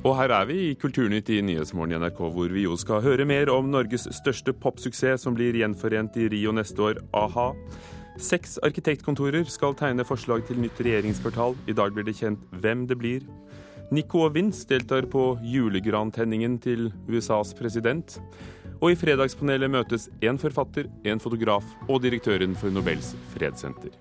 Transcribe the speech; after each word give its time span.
Og 0.00 0.14
her 0.16 0.32
er 0.32 0.46
vi 0.48 0.54
i 0.70 0.76
Kulturnytt 0.80 1.28
i 1.28 1.42
Nyhetsmorgen 1.44 1.92
i 1.92 1.98
NRK, 2.00 2.20
hvor 2.32 2.48
vi 2.48 2.62
jo 2.64 2.76
skal 2.80 3.02
høre 3.04 3.26
mer 3.28 3.50
om 3.52 3.66
Norges 3.68 4.06
største 4.16 4.54
popsuksess 4.56 5.26
som 5.26 5.36
blir 5.36 5.58
gjenforent 5.60 6.16
i 6.16 6.30
Rio 6.32 6.54
neste 6.56 6.80
år, 6.86 7.02
a-ha. 7.12 7.50
Seks 8.16 8.56
arkitektkontorer 8.64 9.44
skal 9.52 9.76
tegne 9.76 10.06
forslag 10.08 10.46
til 10.48 10.62
nytt 10.64 10.80
regjeringskvartal. 10.80 11.52
I 11.68 11.76
dag 11.76 11.92
blir 11.92 12.08
det 12.08 12.16
kjent 12.16 12.40
hvem 12.64 12.88
det 12.88 12.96
blir. 12.96 13.28
Nico 13.92 14.24
og 14.24 14.38
Vince 14.38 14.64
deltar 14.70 15.04
på 15.12 15.34
julegrantenningen 15.44 16.56
til 16.64 16.88
USAs 17.10 17.52
president. 17.58 18.16
Og 18.80 18.94
i 18.94 18.96
Fredagspanelet 18.96 19.68
møtes 19.68 20.08
en 20.24 20.40
forfatter, 20.40 20.88
en 21.04 21.20
fotograf 21.20 21.66
og 21.90 22.00
direktøren 22.06 22.56
for 22.56 22.72
Nobels 22.72 23.12
fredssenter. 23.34 23.92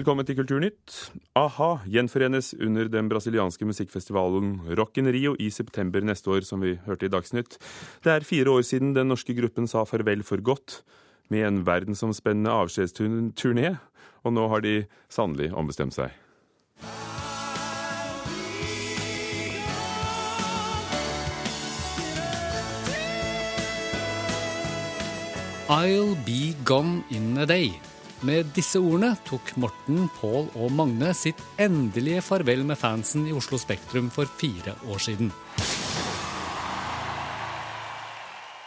Velkommen 0.00 0.24
til 0.24 0.38
Kulturnytt. 0.38 0.94
A-ha 1.36 1.82
gjenforenes 1.84 2.54
under 2.56 2.86
den 2.88 3.10
brasilianske 3.10 3.66
musikkfestivalen 3.68 4.54
Rock 4.78 4.96
in 4.96 5.10
Rio 5.12 5.34
i 5.36 5.50
september 5.52 6.00
neste 6.00 6.30
år, 6.32 6.40
som 6.48 6.62
vi 6.64 6.78
hørte 6.86 7.04
i 7.04 7.10
Dagsnytt. 7.12 7.58
Det 8.00 8.14
er 8.14 8.24
fire 8.24 8.48
år 8.48 8.64
siden 8.64 8.94
den 8.96 9.12
norske 9.12 9.36
gruppen 9.36 9.68
sa 9.68 9.82
farvel 9.84 10.24
for 10.24 10.40
godt, 10.40 10.78
med 11.28 11.44
en 11.44 11.60
verdensomspennende 11.66 12.48
avskjedsturné, 12.48 13.74
og 14.24 14.32
nå 14.38 14.46
har 14.48 14.64
de 14.64 14.86
sannelig 15.12 15.52
ombestemt 15.52 15.92
seg. 15.92 16.16
I'll 25.68 26.16
be 26.24 26.56
gone 26.64 27.04
in 27.10 27.36
a 27.36 27.44
day. 27.44 27.89
Med 28.20 28.50
disse 28.52 28.76
ordene 28.76 29.14
tok 29.24 29.54
Morten, 29.56 30.04
Pål 30.18 30.50
og 30.60 30.72
Magne 30.76 31.14
sitt 31.16 31.40
endelige 31.60 32.20
farvel 32.24 32.66
med 32.68 32.76
fansen 32.76 33.24
i 33.30 33.32
Oslo 33.32 33.56
Spektrum 33.60 34.10
for 34.12 34.28
fire 34.40 34.74
år 34.92 35.00
siden. 35.00 35.30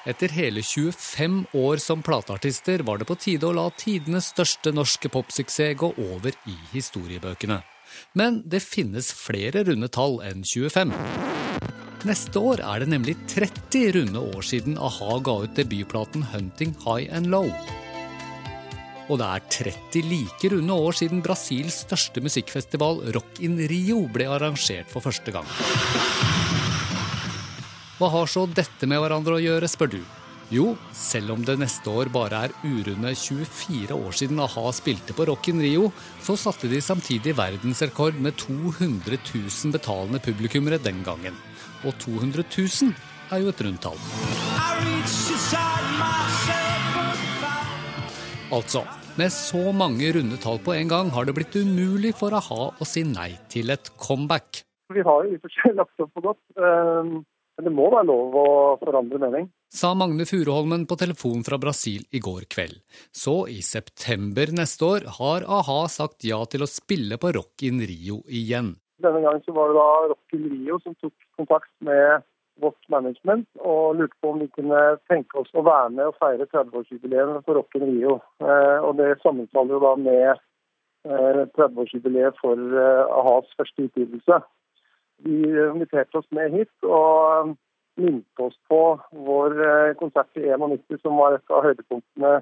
Etter 0.09 0.33
hele 0.35 0.63
25 0.65 1.37
år 1.55 1.79
som 1.79 2.01
plateartister 2.03 2.81
var 2.83 2.99
det 2.99 3.07
på 3.07 3.15
tide 3.15 3.47
å 3.47 3.53
la 3.55 3.69
tidenes 3.77 4.33
største 4.33 4.73
norske 4.75 5.11
popsuksess 5.13 5.77
gå 5.79 5.93
over 6.09 6.33
i 6.49 6.57
historiebøkene. 6.73 7.61
Men 8.17 8.41
det 8.49 8.65
finnes 8.65 9.13
flere 9.13 9.63
runde 9.69 9.87
tall 9.93 10.17
enn 10.25 10.41
25. 10.43 10.91
Neste 12.09 12.41
år 12.41 12.65
er 12.65 12.83
det 12.83 12.89
nemlig 12.91 13.15
30 13.31 13.93
runde 13.99 14.27
år 14.33 14.43
siden 14.43 14.81
a-ha 14.81 15.21
ga 15.23 15.37
ut 15.45 15.55
debutplaten 15.55 16.25
'Hunting 16.25 16.75
High 16.83 17.07
and 17.13 17.31
Low'. 17.31 17.82
Og 19.11 19.19
det 19.19 19.27
er 19.27 19.45
30 19.57 20.07
like 20.07 20.51
runde 20.53 20.79
år 20.87 20.95
siden 20.95 21.21
Brasils 21.25 21.81
største 21.83 22.23
musikkfestival 22.23 23.03
Rock 23.15 23.41
in 23.43 23.57
Rio 23.69 24.05
ble 24.11 24.29
arrangert 24.31 24.91
for 24.91 25.03
første 25.03 25.33
gang. 25.35 25.47
Hva 27.99 28.09
har 28.09 28.27
så 28.31 28.45
dette 28.49 28.87
med 28.89 28.99
hverandre 29.03 29.37
å 29.37 29.43
gjøre, 29.43 29.69
spør 29.69 29.91
du? 29.97 30.01
Jo, 30.53 30.73
selv 30.93 31.33
om 31.33 31.43
det 31.45 31.55
neste 31.61 31.89
år 31.89 32.11
bare 32.13 32.43
er 32.45 32.51
urunde 32.67 33.13
24 33.15 33.95
år 33.95 34.17
siden 34.17 34.41
a-ha 34.43 34.65
spilte 34.75 35.15
på 35.15 35.25
Rock 35.29 35.49
in 35.49 35.61
Rio, 35.63 35.87
så 36.21 36.35
satte 36.37 36.69
de 36.69 36.81
samtidig 36.83 37.33
verdensrekord 37.37 38.19
med 38.21 38.37
200 38.37 39.17
000 39.17 39.73
betalende 39.73 40.21
publikummere 40.21 40.81
den 40.83 41.01
gangen. 41.07 41.39
Og 41.83 41.97
200 42.05 42.45
000 42.45 42.93
er 43.33 43.41
jo 43.41 43.49
et 43.49 43.63
rundt 43.65 43.81
tall. 43.87 43.97
Altså, 48.53 48.83
med 49.17 49.31
så 49.33 49.71
mange 49.73 50.11
runde 50.13 50.37
tall 50.37 50.59
på 50.61 50.75
en 50.75 50.89
gang 50.91 51.07
har 51.15 51.25
det 51.25 51.33
blitt 51.33 51.55
umulig 51.57 52.11
for 52.13 52.35
a-ha 52.37 52.67
å 52.69 52.85
si 52.85 53.01
nei 53.01 53.31
til 53.49 53.73
et 53.73 53.89
comeback. 53.97 54.59
Vi 54.93 55.01
har 55.01 55.23
jo 55.25 55.31
i 55.31 55.39
og 55.39 55.41
for 55.41 55.53
seg 55.55 55.73
lagt 55.79 56.03
opp 56.03 56.11
på 56.13 56.21
godt, 56.21 56.41
men 56.61 57.65
det 57.65 57.73
må 57.73 57.87
være 57.89 58.05
lov 58.11 58.37
å 58.37 58.45
forandre 58.77 59.17
mening. 59.23 59.47
Sa 59.73 59.95
Magne 59.97 60.27
Furuholmen 60.29 60.85
på 60.85 60.99
telefon 61.01 61.41
fra 61.47 61.57
Brasil 61.57 62.05
i 62.13 62.21
går 62.21 62.45
kveld. 62.53 62.77
Så 63.09 63.47
i 63.49 63.57
september 63.65 64.53
neste 64.53 64.85
år 64.85 65.07
har 65.17 65.47
a-ha 65.49 65.79
sagt 65.89 66.21
ja 66.29 66.43
til 66.45 66.61
å 66.61 66.69
spille 66.69 67.17
på 67.17 67.33
Rock 67.33 67.65
in 67.65 67.81
Rio 67.81 68.21
igjen. 68.29 68.75
Denne 69.01 69.23
gangen 69.25 69.41
så 69.47 69.57
var 69.57 69.73
det 69.73 69.79
da 69.79 69.89
Rock 70.13 70.37
in 70.37 70.45
Rio 70.53 70.77
som 70.85 70.93
tok 71.01 71.25
kontakt 71.41 71.73
med 71.81 72.21
vårt 72.61 72.89
management 72.89 73.47
og 73.59 73.95
lurte 73.97 74.17
på 74.21 74.31
om 74.33 74.41
vi 74.43 74.49
kunne 74.53 74.81
tenke 75.09 75.39
oss 75.41 75.49
å 75.57 75.63
være 75.65 75.89
med 75.95 76.09
og 76.11 76.17
feire 76.21 76.45
30-årsjubileet 76.51 77.45
for 77.47 77.57
Rock 77.57 77.77
Rio. 77.81 78.19
Og 78.39 78.91
det 78.99 79.15
sammenfaller 79.23 79.77
jo 79.77 79.81
da 79.83 79.93
med 79.99 80.43
30-årsjubileet 81.57 82.37
for 82.41 82.77
a-has 82.77 83.49
første 83.57 83.87
utgivelse. 83.87 84.39
De 85.25 85.37
inviterte 85.71 86.19
oss 86.19 86.29
med 86.35 86.53
hit 86.59 86.87
og 86.87 87.55
minte 87.99 88.45
oss 88.45 88.55
på 88.69 88.81
vår 89.25 89.57
konsert 89.99 90.37
i 90.37 90.49
91, 90.49 91.01
som 91.01 91.17
var 91.19 91.37
et 91.37 91.53
av 91.53 91.65
høydepunktene 91.67 92.35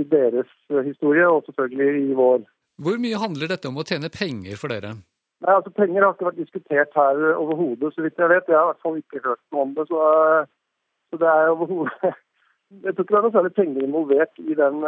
i 0.00 0.06
deres 0.10 0.50
historie, 0.86 1.26
og 1.26 1.44
selvfølgelig 1.46 2.08
i 2.10 2.14
vår. 2.18 2.46
Hvor 2.82 2.96
mye 2.98 3.20
handler 3.22 3.52
dette 3.52 3.70
om 3.70 3.78
å 3.78 3.86
tjene 3.86 4.10
penger 4.10 4.58
for 4.58 4.74
dere? 4.74 4.96
Nei, 5.44 5.54
altså 5.58 5.70
Penger 5.76 6.04
har 6.04 6.14
ikke 6.14 6.24
vært 6.30 6.40
diskutert 6.40 6.94
her 6.96 7.18
overhodet, 7.36 7.90
så 7.92 8.02
vidt 8.04 8.20
jeg 8.20 8.30
vet. 8.32 8.46
Jeg 8.48 8.56
har 8.56 8.64
i 8.64 8.70
hvert 8.70 8.84
fall 8.84 9.00
ikke 9.00 9.24
hørt 9.24 9.42
noe 9.52 9.64
om 9.66 9.72
det. 9.76 9.84
Så, 9.90 10.04
så 11.10 11.18
det 11.20 11.32
er 11.32 11.50
overhodet 11.52 12.14
Jeg 12.84 12.94
tror 12.94 13.04
ikke 13.04 13.14
det 13.14 13.18
er 13.18 13.26
noe 13.26 13.34
særlig 13.34 13.50
penger 13.54 13.82
involvert 13.84 14.38
i 14.40 14.54
den, 14.58 14.78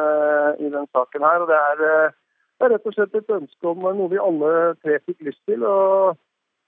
i 0.64 0.70
den 0.72 0.86
saken 0.96 1.26
her. 1.28 1.42
og 1.44 1.50
det 1.50 1.58
er, 1.58 1.82
det 1.82 2.64
er, 2.64 2.72
rett 2.72 2.88
og 2.88 2.94
slett 2.96 3.18
et 3.18 3.34
ønske 3.36 3.68
om 3.68 3.84
noe 3.84 4.08
vi 4.10 4.22
alle 4.22 4.52
tre 4.80 4.96
fikk 5.04 5.28
lyst 5.28 5.42
til 5.46 5.62
å, 5.68 5.76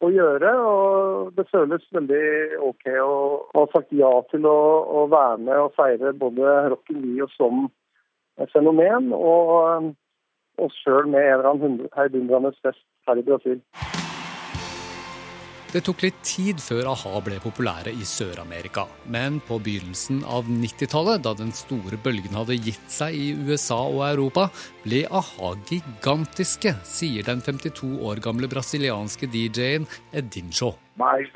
å 0.04 0.10
gjøre. 0.14 0.52
og 0.68 1.32
Det 1.38 1.48
føles 1.48 1.88
veldig 1.96 2.60
OK 2.68 2.86
å 3.02 3.16
ha 3.56 3.64
sagt 3.72 3.96
ja 3.96 4.12
til 4.30 4.46
å, 4.46 4.58
å 5.00 5.06
være 5.10 5.40
med 5.48 5.64
og 5.64 5.74
feire 5.80 6.12
både 6.20 6.54
Rock 6.74 6.92
in 6.92 7.08
og 7.24 7.32
som 7.34 7.66
fenomen 8.52 9.10
og 9.16 9.90
oss 10.62 10.76
sjøl 10.84 11.08
med 11.10 11.22
en 11.22 11.32
eller 11.38 11.52
annen 11.52 11.80
heidundrende 11.96 12.52
fest 12.62 12.84
her 13.08 13.20
i 13.20 13.26
Brasil. 13.26 13.62
Det 15.68 15.82
tok 15.84 16.00
litt 16.00 16.20
tid 16.24 16.62
før 16.64 16.86
a-ha 16.94 17.18
ble 17.20 17.36
populære 17.44 17.92
i 17.92 18.06
Sør-Amerika. 18.08 18.86
Men 19.12 19.36
på 19.44 19.58
begynnelsen 19.60 20.22
av 20.24 20.48
90-tallet, 20.48 21.20
da 21.26 21.34
den 21.36 21.52
store 21.52 21.98
bølgen 22.00 22.38
hadde 22.38 22.56
gitt 22.56 22.88
seg 22.88 23.12
i 23.12 23.26
USA 23.36 23.76
og 23.84 24.00
Europa, 24.06 24.46
ble 24.86 25.02
a-ha 25.12 25.50
gigantiske, 25.68 26.72
sier 26.88 27.28
den 27.28 27.44
52 27.44 28.00
år 28.00 28.24
gamle 28.24 28.48
brasilianske 28.48 29.28
DJ-en 29.28 29.84
Edincho. 30.16 30.72
Mas 30.96 31.28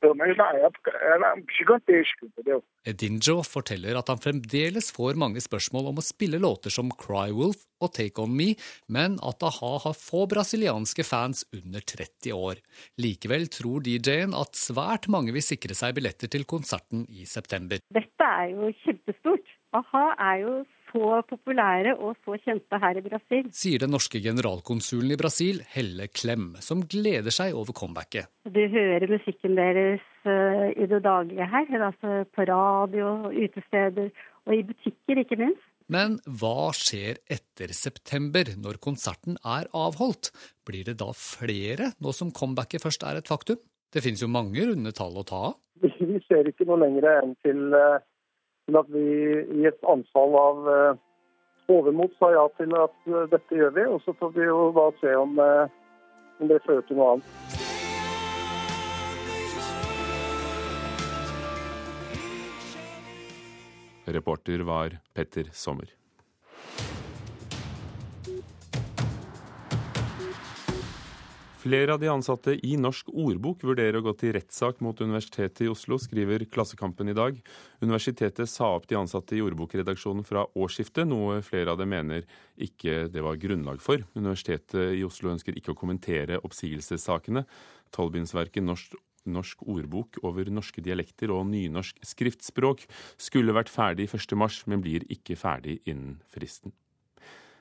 pelo 0.00 0.14
menos 0.14 0.36
na 0.38 0.52
época, 0.54 0.92
era 0.94 1.34
gigantesca, 1.58 2.26
entendeu? 2.26 2.62
Edinjo 2.86 3.42
forteller 3.44 3.98
at 3.98 4.08
han 4.12 4.20
fremdeles 4.22 4.90
får 4.94 5.18
mange 5.20 5.42
spørsmål 5.44 5.90
om 5.90 6.00
å 6.00 6.04
spille 6.06 6.40
låter 6.42 6.72
som 6.72 6.92
Cry 6.94 7.32
Wolf 7.34 7.64
og 7.82 7.92
Take 7.94 8.22
On 8.22 8.32
Me, 8.34 8.52
men 8.88 9.18
at 9.26 9.44
a-ha 9.46 9.72
har 9.84 9.98
få 9.98 10.24
brasilianske 10.30 11.04
fans 11.06 11.44
under 11.54 11.84
30 11.84 12.34
år. 12.34 12.62
Likevel 13.02 13.46
tror 13.54 13.84
DJ-en 13.86 14.34
at 14.38 14.58
svært 14.58 15.10
mange 15.12 15.34
vil 15.36 15.44
sikre 15.44 15.76
seg 15.78 15.98
billetter 15.98 16.30
til 16.32 16.46
konserten 16.48 17.06
i 17.10 17.26
september. 17.28 17.82
Dette 17.94 18.32
er 18.42 18.54
jo 18.54 18.72
kjempestort. 18.84 19.54
A-ha 19.76 20.04
er 20.32 20.42
jo 20.46 20.58
så 20.90 21.20
populære 21.28 21.94
og 21.96 22.16
så 22.24 22.36
kjente 22.42 22.80
her 22.82 22.98
i 22.98 23.04
Brasil. 23.04 23.48
Sier 23.54 23.84
den 23.84 23.94
norske 23.94 24.20
generalkonsulen 24.24 25.14
i 25.14 25.20
Brasil, 25.20 25.62
Helle 25.74 26.08
Klem, 26.12 26.50
som 26.64 26.84
gleder 26.90 27.34
seg 27.34 27.56
over 27.56 27.76
comebacket. 27.76 28.30
Du 28.48 28.60
hører 28.72 29.08
musikken 29.10 29.56
deres 29.58 30.04
uh, 30.26 30.68
i 30.72 30.88
det 30.90 31.02
daglige 31.04 31.48
her, 31.48 31.72
altså 31.90 32.22
på 32.34 32.46
radio, 32.48 33.30
utesteder 33.32 34.10
og 34.48 34.54
i 34.56 34.64
butikker, 34.68 35.22
ikke 35.24 35.40
minst. 35.40 35.64
Men 35.88 36.18
hva 36.40 36.68
skjer 36.76 37.22
etter 37.32 37.72
september, 37.72 38.50
når 38.60 38.76
konserten 38.84 39.38
er 39.40 39.70
avholdt? 39.72 40.32
Blir 40.68 40.84
det 40.84 40.98
da 41.00 41.14
flere, 41.16 41.94
nå 42.04 42.12
som 42.12 42.32
comebacket 42.34 42.84
først 42.84 43.06
er 43.08 43.20
et 43.20 43.30
faktum? 43.30 43.60
Det 43.88 44.02
finnes 44.04 44.20
jo 44.20 44.28
mange 44.28 44.66
runde 44.68 44.92
tall 44.92 45.16
å 45.16 45.24
ta 45.24 45.40
av. 45.48 45.56
Vi 45.80 46.20
ser 46.26 46.48
ikke 46.50 46.66
noe 46.68 46.82
lenger 46.82 47.06
enn 47.14 47.32
til 47.46 47.72
til 48.68 48.76
at 48.76 48.88
vi 48.92 49.04
i 49.62 49.66
et 49.68 49.86
anfall 49.88 50.34
av 50.36 50.66
uh, 50.68 50.98
overmot 51.72 52.12
sa 52.20 52.28
ja 52.34 52.44
til 52.60 52.74
at 52.76 52.96
uh, 53.08 53.24
dette 53.32 53.60
gjør 53.60 53.72
vi. 53.78 53.86
Og 53.88 54.02
så 54.04 54.12
får 54.20 54.34
vi 54.36 54.44
jo 54.44 54.68
da 54.76 54.88
se 55.00 55.14
om, 55.16 55.38
uh, 55.40 55.64
om 56.42 56.52
det 56.52 56.60
fører 56.66 56.84
til 56.88 57.00
noe 57.00 57.16
annet. 57.16 57.28
Reporter 64.08 64.64
var 64.64 65.00
Petter 65.16 65.48
Sommer. 65.52 65.97
Flere 71.58 71.92
av 71.92 71.98
de 71.98 72.06
ansatte 72.06 72.52
i 72.54 72.76
Norsk 72.78 73.08
ordbok 73.10 73.64
vurderer 73.66 73.98
å 73.98 74.04
gå 74.06 74.12
til 74.20 74.30
rettssak 74.36 74.78
mot 74.84 75.00
Universitetet 75.02 75.64
i 75.66 75.70
Oslo, 75.72 75.96
skriver 75.98 76.44
Klassekampen 76.46 77.10
i 77.10 77.16
dag. 77.18 77.40
Universitetet 77.82 78.46
sa 78.46 78.68
opp 78.76 78.86
de 78.86 78.94
ansatte 78.94 79.34
i 79.34 79.42
ordbokredaksjonen 79.42 80.22
fra 80.28 80.44
årsskiftet, 80.54 81.10
noe 81.10 81.40
flere 81.42 81.74
av 81.74 81.82
dem 81.82 81.90
mener 81.90 82.22
ikke 82.62 83.08
det 83.10 83.26
var 83.26 83.42
grunnlag 83.42 83.82
for. 83.82 84.06
Universitetet 84.14 84.94
i 85.00 85.02
Oslo 85.02 85.34
ønsker 85.34 85.58
ikke 85.58 85.74
å 85.74 85.80
kommentere 85.82 86.38
oppsigelsessakene. 86.46 87.42
Tolbinsverket 87.90 88.62
Norsk 88.62 88.94
Norsk 89.28 89.60
ordbok 89.68 90.22
over 90.24 90.48
norske 90.48 90.80
dialekter 90.80 91.34
og 91.34 91.50
nynorsk 91.50 91.98
skriftspråk 92.06 92.86
skulle 93.20 93.52
vært 93.52 93.68
ferdig 93.68 94.06
1.3, 94.08 94.62
men 94.70 94.80
blir 94.80 95.04
ikke 95.12 95.36
ferdig 95.36 95.82
innen 95.84 96.20
fristen. 96.32 96.72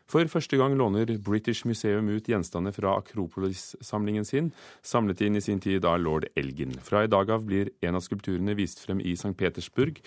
For 0.07 0.23
første 0.31 0.55
gang 0.55 0.71
låner 0.79 1.09
British 1.19 1.67
Museum 1.67 2.07
ut 2.07 2.29
gjenstander 2.31 2.71
fra 2.71 2.93
Akropolis-samlingen 3.01 4.23
sin, 4.27 4.53
samlet 4.79 5.19
inn 5.25 5.35
i 5.35 5.43
sin 5.43 5.59
tid 5.59 5.83
av 5.83 5.99
lord 5.99 6.29
Elgin. 6.39 6.71
Fra 6.79 7.01
i 7.03 7.11
dag 7.11 7.27
av 7.35 7.43
blir 7.43 7.73
en 7.83 7.99
av 7.99 8.05
skulpturene 8.05 8.55
vist 8.55 8.79
frem 8.85 9.03
i 9.03 9.17
St. 9.19 9.33
Petersburg. 9.35 9.99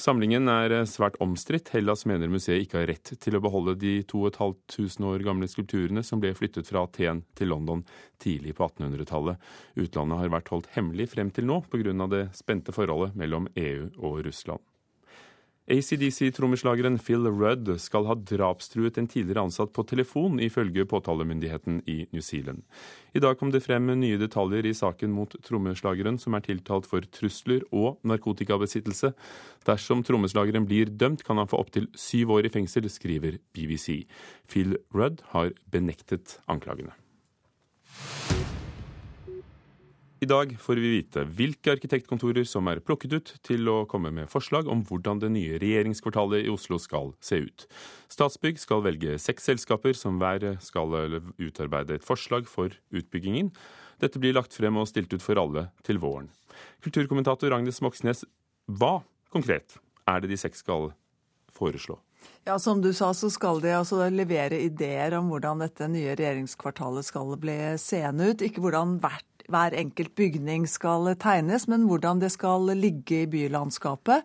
Samlingen 0.00 0.48
er 0.48 0.72
svært 0.88 1.20
omstridt. 1.20 1.68
Hellas 1.76 2.06
mener 2.08 2.32
museet 2.32 2.64
ikke 2.64 2.80
har 2.80 2.88
rett 2.94 3.12
til 3.20 3.36
å 3.36 3.42
beholde 3.44 3.76
de 3.76 3.98
2500 4.08 5.12
år 5.12 5.26
gamle 5.28 5.50
skulpturene 5.52 6.00
som 6.06 6.22
ble 6.22 6.32
flyttet 6.38 6.72
fra 6.72 6.86
Aten 6.88 7.20
til 7.36 7.52
London 7.52 7.84
tidlig 8.24 8.56
på 8.56 8.70
1800-tallet. 8.70 9.36
Utlandet 9.76 10.24
har 10.24 10.32
vært 10.32 10.52
holdt 10.54 10.72
hemmelig 10.78 11.12
frem 11.12 11.28
til 11.28 11.50
nå 11.52 11.60
pga. 11.68 11.92
det 12.08 12.30
spente 12.40 12.72
forholdet 12.72 13.20
mellom 13.20 13.52
EU 13.52 13.90
og 14.00 14.24
Russland. 14.24 14.64
ACDC-trommeslageren 15.70 16.96
Phil 16.98 17.28
Rudd 17.30 17.68
skal 17.78 18.08
ha 18.08 18.16
drapstruet 18.18 18.96
en 18.98 19.06
tidligere 19.06 19.44
ansatt 19.46 19.70
på 19.72 19.84
telefon, 19.86 20.40
ifølge 20.42 20.88
påtalemyndigheten 20.90 21.84
i 21.86 22.00
New 22.10 22.22
Zealand. 22.22 22.64
I 23.14 23.22
dag 23.22 23.38
kom 23.38 23.52
det 23.54 23.62
frem 23.62 23.86
nye 24.00 24.18
detaljer 24.18 24.66
i 24.66 24.74
saken 24.74 25.14
mot 25.14 25.36
trommeslageren, 25.46 26.18
som 26.18 26.34
er 26.34 26.42
tiltalt 26.48 26.88
for 26.90 27.06
trusler 27.14 27.62
og 27.70 28.02
narkotikabesittelse. 28.02 29.12
Dersom 29.68 30.02
trommeslageren 30.02 30.66
blir 30.66 30.90
dømt, 30.90 31.22
kan 31.22 31.38
han 31.38 31.50
få 31.50 31.62
opptil 31.62 31.86
syv 31.94 32.34
år 32.38 32.50
i 32.50 32.54
fengsel, 32.58 32.90
skriver 32.90 33.38
BBC. 33.54 34.02
Phil 34.50 34.74
Rudd 34.90 35.22
har 35.30 35.54
benektet 35.70 36.40
anklagene. 36.50 36.96
I 40.22 40.26
dag 40.26 40.52
får 40.60 40.78
vi 40.78 40.90
vite 40.92 41.24
hvilke 41.34 41.72
arkitektkontorer 41.72 42.44
som 42.46 42.68
er 42.70 42.78
plukket 42.86 43.14
ut 43.16 43.30
til 43.42 43.66
å 43.66 43.80
komme 43.90 44.12
med 44.14 44.30
forslag 44.30 44.68
om 44.70 44.84
hvordan 44.86 45.18
det 45.18 45.32
nye 45.34 45.56
regjeringskvartalet 45.58 46.44
i 46.46 46.52
Oslo 46.52 46.78
skal 46.78 47.10
se 47.18 47.40
ut. 47.42 47.64
Statsbygg 48.06 48.60
skal 48.62 48.84
velge 48.84 49.16
seks 49.18 49.50
selskaper 49.50 49.98
som 49.98 50.20
hver 50.22 50.46
skal 50.62 50.94
utarbeide 51.42 51.98
et 51.98 52.06
forslag 52.06 52.46
for 52.46 52.70
utbyggingen. 52.94 53.50
Dette 53.98 54.22
blir 54.22 54.38
lagt 54.38 54.54
frem 54.54 54.78
og 54.78 54.86
stilt 54.92 55.10
ut 55.10 55.26
for 55.26 55.42
alle 55.42 55.72
til 55.82 55.98
våren. 55.98 56.30
Kulturkommentator 56.86 57.58
Agnes 57.58 57.82
Moxnes, 57.82 58.22
hva 58.70 59.00
konkret 59.34 59.74
er 60.06 60.22
det 60.22 60.30
de 60.30 60.38
seks 60.38 60.62
skal 60.62 60.92
foreslå? 61.50 61.98
Ja, 62.44 62.58
Som 62.58 62.80
du 62.82 62.92
sa, 62.92 63.12
så 63.14 63.30
skal 63.30 63.60
de 63.62 63.70
altså 63.74 64.08
levere 64.10 64.58
ideer 64.62 65.14
om 65.18 65.28
hvordan 65.30 65.62
dette 65.62 65.86
nye 65.90 66.16
regjeringskvartalet 66.18 67.06
skal 67.06 67.36
bli 67.42 67.58
seende 67.78 68.32
ut. 68.32 68.42
Ikke 68.42 68.62
hvordan 68.64 68.96
hvert 69.02 69.26
hver 69.50 69.74
enkelt 69.78 70.14
bygning 70.18 70.68
skal 70.68 71.14
tegnes, 71.20 71.68
men 71.68 71.86
hvordan 71.88 72.20
det 72.20 72.32
skal 72.34 72.72
ligge 72.76 73.22
i 73.22 73.30
bylandskapet. 73.30 74.22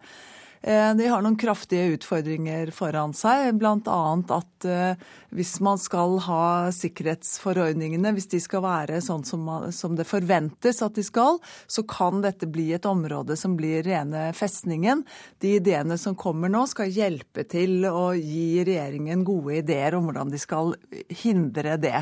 Eh, 0.62 0.96
de 0.96 1.08
har 1.08 1.22
noen 1.22 1.38
kraftige 1.38 1.94
utfordringer 1.94 2.72
foran 2.76 3.14
seg, 3.16 3.52
bl.a. 3.60 3.98
at 4.36 4.66
eh, 4.68 5.08
hvis 5.38 5.58
man 5.64 5.78
skal 5.82 6.18
ha 6.26 6.72
sikkerhetsforordningene, 6.74 8.14
hvis 8.16 8.30
de 8.32 8.40
skal 8.42 8.64
være 8.66 9.02
sånn 9.04 9.26
som, 9.28 9.96
det 9.98 10.08
forventes 10.08 10.82
at 10.82 10.98
de 10.98 11.06
skal, 11.06 11.38
så 11.68 11.84
kan 11.88 12.24
dette 12.26 12.50
bli 12.50 12.72
et 12.76 12.88
område 12.90 13.38
som 13.38 13.58
blir 13.60 13.86
rene 13.86 14.32
festningen. 14.38 15.04
De 15.44 15.58
ideene 15.60 16.00
som 16.02 16.18
kommer 16.18 16.52
nå, 16.52 16.66
skal 16.72 16.94
hjelpe 16.94 17.46
til 17.50 17.86
å 17.90 18.10
gi 18.18 18.64
regjeringen 18.66 19.26
gode 19.28 19.60
ideer 19.62 19.98
om 19.98 20.10
hvordan 20.10 20.34
de 20.34 20.42
skal 20.42 20.74
hindre 21.22 21.78
det. 21.82 22.02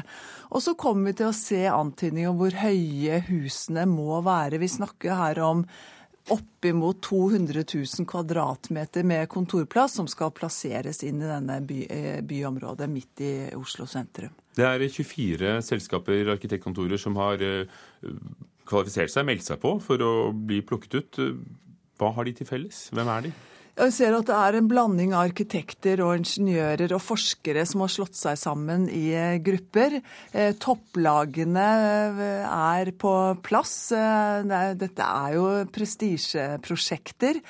Og 0.55 0.63
så 0.63 0.75
kommer 0.79 1.11
vi 1.11 1.19
til 1.19 1.31
å 1.31 1.35
se 1.35 1.65
antydninger 1.67 2.31
om 2.31 2.39
hvor 2.39 2.55
høye 2.61 3.19
husene 3.27 3.83
må 3.89 4.21
være. 4.25 4.61
Vi 4.61 4.71
snakker 4.77 5.19
her 5.19 5.43
om 5.43 5.65
oppimot 6.33 7.01
200 7.05 7.63
000 7.73 8.07
kvadratmeter 8.09 9.03
med 9.03 9.29
kontorplass 9.29 9.99
som 9.99 10.07
skal 10.09 10.33
plasseres 10.33 11.03
inn 11.05 11.21
i 11.21 11.29
denne 11.29 11.59
by, 11.61 11.79
eh, 11.89 12.21
byområdet 12.25 12.89
midt 12.89 13.21
i 13.21 13.33
Oslo 13.55 13.85
sentrum. 13.85 14.33
Det 14.55 14.65
er 14.65 14.87
24 14.87 15.61
selskaper, 15.61 16.31
arkitektkontorer, 16.33 16.97
som 16.97 17.17
har 17.21 17.41
eh, 17.43 17.67
kvalifisert 18.65 19.13
seg, 19.13 19.27
meldt 19.27 19.45
seg 19.45 19.61
på 19.61 19.75
for 19.83 20.01
å 20.01 20.31
bli 20.33 20.61
plukket 20.65 20.97
ut. 20.97 21.21
Hva 21.99 22.11
har 22.15 22.25
de 22.25 22.33
til 22.39 22.49
felles? 22.49 22.87
Hvem 22.95 23.11
er 23.11 23.27
de? 23.27 23.35
Jeg 23.75 23.91
ser 23.91 24.13
at 24.15 24.29
det 24.29 24.35
er 24.39 24.55
en 24.55 24.67
blanding 24.71 25.11
av 25.11 25.25
arkitekter 25.27 25.99
og 26.05 26.21
ingeniører 26.21 26.93
og 26.95 27.01
forskere 27.03 27.65
som 27.67 27.81
har 27.83 27.91
slått 27.91 28.15
seg 28.15 28.37
sammen 28.39 28.85
i 28.87 29.09
eh, 29.11 29.35
grupper. 29.43 29.97
Eh, 30.31 30.53
topplagene 30.63 31.65
eh, 32.23 32.45
er 32.47 32.93
på 32.95 33.11
plass. 33.43 33.75
Dette 33.91 35.09
er 35.09 35.35
jo 35.35 35.49
prestisjeprosjekter. 35.75 37.41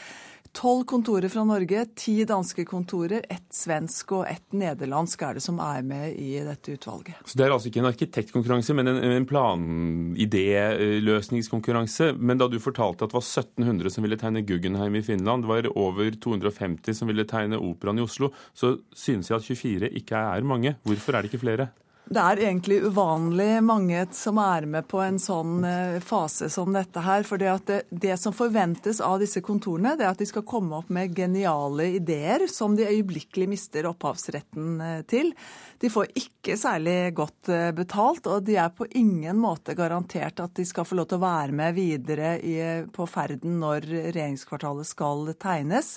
Tolv 0.56 0.86
kontorer 0.88 1.28
fra 1.30 1.44
Norge, 1.44 1.86
ti 2.00 2.24
danske 2.24 2.64
kontorer, 2.66 3.26
ett 3.30 3.54
svensk 3.54 4.12
og 4.16 4.26
ett 4.30 4.54
nederlandsk 4.56 5.22
er 5.28 5.34
det 5.36 5.42
som 5.44 5.60
er 5.60 5.82
med 5.84 6.16
i 6.16 6.40
dette 6.46 6.72
utvalget. 6.78 7.16
Så 7.28 7.38
Det 7.38 7.44
er 7.44 7.52
altså 7.52 7.68
ikke 7.68 7.80
en 7.84 7.92
arkitektkonkurranse, 7.92 8.74
men 8.78 8.88
en, 8.88 9.04
en 9.04 9.26
planidéløsningskonkurranse. 9.28 12.14
Men 12.16 12.38
da 12.40 12.48
du 12.48 12.60
fortalte 12.64 13.04
at 13.04 13.12
det 13.12 13.20
var 13.20 13.28
1700 13.28 13.92
som 13.92 14.04
ville 14.08 14.22
tegne 14.22 14.48
Guggenheim 14.48 14.96
i 14.96 15.04
Finland, 15.04 15.44
det 15.44 15.52
var 15.52 15.68
over 15.76 16.08
250 16.24 16.96
som 17.02 17.08
ville 17.12 17.28
tegne 17.28 17.60
Operaen 17.60 18.00
i 18.00 18.08
Oslo, 18.08 18.32
så 18.56 18.80
synes 18.96 19.28
jeg 19.30 19.36
at 19.36 19.44
24 19.52 19.92
ikke 20.00 20.16
er 20.16 20.40
mange. 20.48 20.80
Hvorfor 20.88 21.12
er 21.12 21.20
det 21.22 21.28
ikke 21.34 21.44
flere? 21.44 21.76
Det 22.06 22.22
er 22.22 22.40
egentlig 22.44 22.84
uvanlig 22.86 23.64
mange 23.66 24.04
som 24.14 24.38
er 24.38 24.68
med 24.70 24.86
på 24.86 25.00
en 25.02 25.16
sånn 25.18 25.64
eh, 25.66 25.96
fase 26.06 26.52
som 26.54 26.70
dette 26.76 27.02
her. 27.02 27.26
For 27.26 27.42
det, 27.42 27.80
det, 27.90 28.14
som 28.22 28.36
forventes 28.36 29.00
av 29.02 29.18
disse 29.24 29.42
kontorene, 29.42 29.96
det 29.98 30.06
er 30.06 30.12
at 30.12 30.22
de 30.22 30.28
skal 30.30 30.46
komme 30.46 30.78
opp 30.78 30.92
med 30.94 31.16
geniale 31.18 31.88
ideer 31.98 32.46
som 32.52 32.76
de 32.78 32.86
øyeblikkelig 32.86 33.48
mister 33.50 33.90
opphavsretten 33.90 34.78
eh, 34.86 35.02
til. 35.10 35.34
De 35.82 35.90
får 35.90 36.14
ikke 36.22 36.60
særlig 36.62 37.16
godt 37.18 37.50
eh, 37.50 37.72
betalt, 37.74 38.30
og 38.30 38.46
de 38.46 38.60
er 38.62 38.70
på 38.70 38.86
ingen 39.02 39.42
måte 39.42 39.74
garantert 39.74 40.46
at 40.46 40.54
de 40.62 40.68
skal 40.70 40.86
få 40.86 41.02
lov 41.02 41.10
til 41.10 41.18
å 41.18 41.26
være 41.26 41.58
med 41.58 41.74
videre 41.80 42.36
i, 42.38 42.56
på 42.94 43.10
ferden 43.10 43.58
når 43.66 43.90
regjeringskvartalet 44.12 44.94
skal 44.94 45.34
tegnes. 45.42 45.96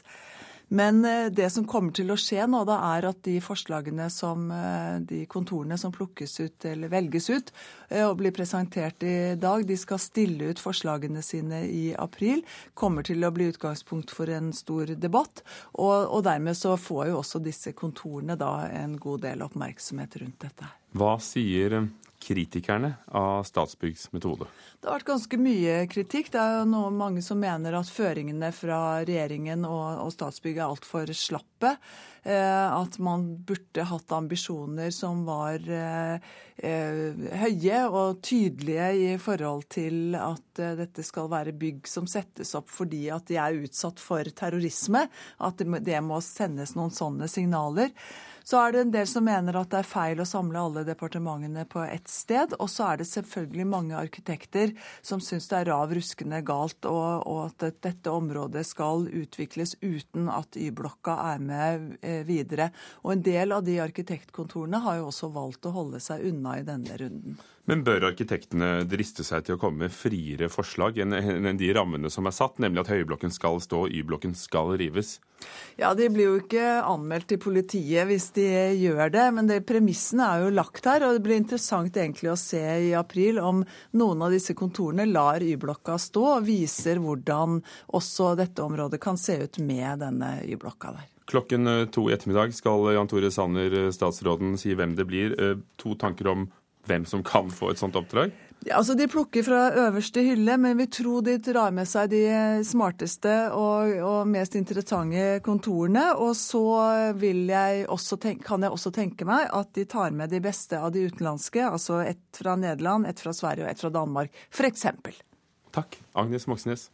Men 0.69 1.05
eh, 1.05 1.27
det 1.33 1.49
som 1.51 1.67
kommer 1.67 1.95
til 1.97 2.13
å 2.13 2.17
skje 2.21 2.45
nå, 2.51 2.61
da 2.69 2.77
er 2.91 3.09
at 3.09 3.23
de 3.25 3.39
forslagene 3.41 4.09
som 4.13 4.51
eh, 4.53 4.99
de 5.01 5.23
kontorene 5.31 5.79
som 5.81 5.93
plukkes 5.95 6.35
ut 6.41 6.67
eller 6.69 6.93
velges 6.93 7.31
ut 7.31 7.53
eh, 7.89 8.05
og 8.05 8.19
blir 8.21 8.35
presentert 8.37 9.03
i 9.03 9.35
dag, 9.41 9.65
de 9.69 9.79
skal 9.81 10.01
stille 10.03 10.51
ut 10.53 10.61
forslagene 10.61 11.23
sine 11.25 11.63
i 11.65 11.95
april. 11.97 12.45
Kommer 12.77 13.07
til 13.09 13.25
å 13.25 13.33
bli 13.33 13.49
utgangspunkt 13.53 14.13
for 14.13 14.29
en 14.33 14.53
stor 14.57 14.93
debatt. 14.93 15.41
Og, 15.81 15.97
og 16.05 16.27
dermed 16.29 16.57
så 16.59 16.77
får 16.77 17.09
jo 17.13 17.23
også 17.23 17.41
disse 17.45 17.73
kontorene 17.73 18.37
da 18.37 18.69
en 18.69 18.99
god 19.01 19.25
del 19.25 19.47
oppmerksomhet 19.49 20.21
rundt 20.21 20.45
dette. 20.45 20.69
Hva 20.99 21.17
sier 21.23 21.81
kritikerne 22.23 22.93
av 23.15 23.45
Statsbyggs 23.49 24.09
metode? 24.13 24.49
Det 24.81 24.89
har 24.89 24.99
vært 24.99 25.11
ganske 25.13 25.41
mye 25.41 25.79
kritikk. 25.91 26.33
Det 26.35 26.41
er 26.43 26.61
jo 26.61 26.69
noe, 26.71 26.91
mange 26.95 27.23
som 27.25 27.41
mener 27.41 27.77
at 27.79 27.91
føringene 27.93 28.51
fra 28.55 28.81
regjeringen 29.07 29.67
og, 29.69 30.05
og 30.05 30.13
Statsbygg 30.15 30.59
er 30.59 30.67
altfor 30.67 31.13
slappe. 31.17 31.77
Eh, 32.29 32.73
at 32.73 32.99
man 32.99 33.23
burde 33.49 33.85
hatt 33.89 34.13
ambisjoner 34.13 34.91
som 34.93 35.23
var 35.25 35.63
eh, 35.73 36.27
eh, 36.61 37.23
høye 37.41 37.79
og 37.89 38.21
tydelige 38.21 38.89
i 39.01 39.15
forhold 39.23 39.65
til 39.73 40.13
at 40.19 40.61
dette 40.83 41.07
skal 41.07 41.31
være 41.33 41.57
bygg 41.57 41.89
som 41.89 42.09
settes 42.11 42.53
opp 42.59 42.69
fordi 42.69 43.07
at 43.15 43.31
de 43.31 43.39
er 43.41 43.57
utsatt 43.63 44.03
for 44.03 44.29
terrorisme. 44.37 45.07
At 45.41 45.65
det, 45.65 46.01
må 46.05 46.21
sendes 46.21 46.77
noen 46.77 46.93
sånne 46.93 47.31
signaler. 47.33 47.95
Så 48.49 48.57
er 48.57 48.73
det 48.73 48.81
en 48.81 48.93
del 48.95 49.05
som 49.05 49.27
mener 49.29 49.59
at 49.61 49.69
det 49.69 49.83
er 49.83 49.89
feil 49.89 50.21
å 50.23 50.25
samle 50.25 50.61
alle 50.63 50.83
departementene 50.89 51.67
på 51.69 51.83
ett 51.85 52.09
sted. 52.09 52.55
Og 52.57 52.71
så 52.73 52.87
er 52.87 53.03
det 53.03 53.07
selvfølgelig 53.11 53.67
mange 53.69 53.99
arkitekter 53.99 54.73
som 55.05 55.21
syns 55.21 55.51
det 55.51 55.59
er 55.59 55.69
rav 55.69 55.93
ruskende 55.93 56.41
galt, 56.49 56.81
og, 56.89 57.27
og 57.29 57.43
at 57.51 57.83
dette 57.85 58.09
området 58.09 58.65
skal 58.65 59.05
utvikles 59.05 59.77
uten 59.83 60.31
at 60.33 60.57
Y-blokka 60.57 61.19
er 61.35 61.45
med 61.45 61.99
videre. 62.27 62.71
Og 63.05 63.15
en 63.15 63.23
del 63.23 63.55
av 63.55 63.63
de 63.67 63.79
arkitektkontorene 63.85 64.83
har 64.85 64.99
jo 65.01 65.11
også 65.13 65.31
valgt 65.35 65.69
å 65.69 65.75
holde 65.75 66.03
seg 66.03 66.25
unna 66.31 66.59
i 66.59 66.67
denne 66.67 66.99
runden. 67.01 67.39
Men 67.69 67.83
bør 67.85 68.07
arkitektene 68.09 68.87
driste 68.89 69.25
seg 69.27 69.45
til 69.45 69.59
å 69.59 69.61
komme 69.61 69.85
med 69.85 69.93
friere 69.93 70.47
forslag 70.49 71.03
enn 71.05 71.59
de 71.61 71.67
rammene 71.77 72.09
som 72.09 72.25
er 72.25 72.33
satt, 72.33 72.57
nemlig 72.65 72.81
at 72.81 72.93
Høyblokken 72.95 73.35
skal 73.35 73.61
stå 73.61 73.83
og 73.85 73.93
Y-blokken 73.93 74.33
skal 74.39 74.73
rives? 74.81 75.19
Ja, 75.77 75.93
De 75.95 76.09
blir 76.09 76.31
jo 76.31 76.39
ikke 76.41 76.79
anmeldt 76.81 77.29
til 77.29 77.41
politiet 77.43 78.09
hvis 78.09 78.31
de 78.39 78.47
gjør 78.81 79.13
det, 79.13 79.27
men 79.37 79.51
det, 79.51 79.61
premissene 79.69 80.31
er 80.33 80.47
jo 80.47 80.55
lagt 80.57 80.89
her. 80.89 81.05
og 81.05 81.19
Det 81.19 81.25
blir 81.27 81.43
interessant 81.43 81.93
egentlig 81.93 82.33
å 82.33 82.41
se 82.41 82.65
i 82.89 82.95
april 82.97 83.43
om 83.43 83.61
noen 84.01 84.25
av 84.25 84.33
disse 84.33 84.57
kontorene 84.57 85.05
lar 85.11 85.45
Y-blokka 85.45 86.01
stå, 86.01 86.25
og 86.39 86.49
viser 86.49 87.05
hvordan 87.05 87.61
også 88.01 88.33
dette 88.41 88.65
området 88.65 89.03
kan 89.05 89.21
se 89.21 89.43
ut 89.45 89.61
med 89.61 90.01
denne 90.07 90.39
Y-blokka 90.49 90.97
der. 90.97 91.18
Klokken 91.29 91.69
to 91.93 92.07
i 92.09 92.15
ettermiddag 92.17 92.55
skal 92.57 92.87
Jan 92.95 93.09
Tore 93.11 93.29
Sanner, 93.31 93.91
statsråden, 93.93 94.57
si 94.57 94.73
hvem 94.73 94.95
det 94.97 95.05
blir. 95.09 95.35
Eh, 95.37 95.59
to 95.77 95.93
tanker 96.01 96.31
om 96.33 96.47
hvem 96.89 97.05
som 97.05 97.25
kan 97.25 97.51
få 97.53 97.73
et 97.73 97.81
sånt 97.81 97.97
oppdrag? 98.01 98.33
Ja, 98.67 98.79
altså 98.81 98.95
De 98.99 99.07
plukker 99.09 99.45
fra 99.47 99.69
øverste 99.87 100.23
hylle, 100.25 100.57
men 100.59 100.79
vi 100.81 100.89
tror 100.91 101.23
de 101.27 101.37
drar 101.43 101.71
med 101.75 101.87
seg 101.87 102.11
de 102.11 102.23
smarteste 102.67 103.35
og, 103.55 103.93
og 104.03 104.31
mest 104.31 104.57
interessante 104.59 105.39
kontorene. 105.45 106.09
Og 106.19 106.35
så 106.39 106.65
jeg 107.13 107.87
tenke, 108.19 108.45
kan 108.49 108.65
jeg 108.65 108.75
også 108.75 108.95
tenke 108.95 109.29
meg 109.29 109.47
at 109.53 109.73
de 109.79 109.85
tar 109.85 110.17
med 110.17 110.33
de 110.35 110.41
beste 110.43 110.81
av 110.81 110.97
de 110.97 111.07
utenlandske. 111.07 111.63
Altså 111.69 112.03
ett 112.03 112.41
fra 112.41 112.57
Nederland, 112.57 113.07
ett 113.07 113.21
fra 113.21 113.37
Sverige 113.37 113.69
og 113.69 113.71
ett 113.71 113.85
fra 113.85 113.93
Danmark, 113.95 114.35
f.eks. 114.51 114.89
Takk, 115.77 116.01
Agnes 116.17 116.49
Moxnes. 116.49 116.89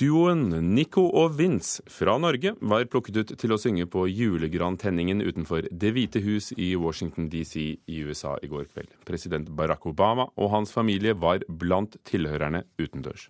Duoen 0.00 0.46
Nico 0.72 1.02
og 1.12 1.34
Vince 1.36 1.82
fra 1.92 2.14
Norge 2.16 2.54
var 2.64 2.86
plukket 2.88 3.18
ut 3.20 3.32
til 3.36 3.52
å 3.52 3.58
synge 3.60 3.84
på 3.92 4.06
julegrantenningen 4.08 5.20
utenfor 5.20 5.66
Det 5.68 5.90
hvite 5.92 6.22
hus 6.24 6.54
i 6.56 6.70
Washington 6.72 7.26
DC 7.28 7.60
i 7.60 7.98
USA 8.08 8.38
i 8.40 8.48
går 8.48 8.70
kveld. 8.70 8.94
President 9.04 9.50
Barack 9.52 9.84
Obama 9.90 10.24
og 10.40 10.54
hans 10.54 10.72
familie 10.72 11.12
var 11.12 11.44
blant 11.44 11.98
tilhørerne 12.08 12.62
utendørs. 12.80 13.28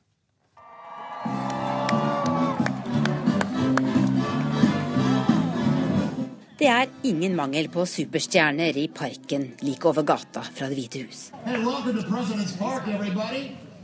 Det 6.61 6.69
er 6.71 6.87
ingen 7.09 7.35
mangel 7.35 7.67
på 7.73 7.83
superstjerner 7.83 8.79
i 8.79 8.87
parken 8.95 9.57
like 9.65 9.91
over 9.91 10.07
gata 10.07 10.45
fra 10.47 10.69
Det 10.71 10.79
hvite 10.79 11.03
hus. 11.03 11.33
Hey, 11.43 11.59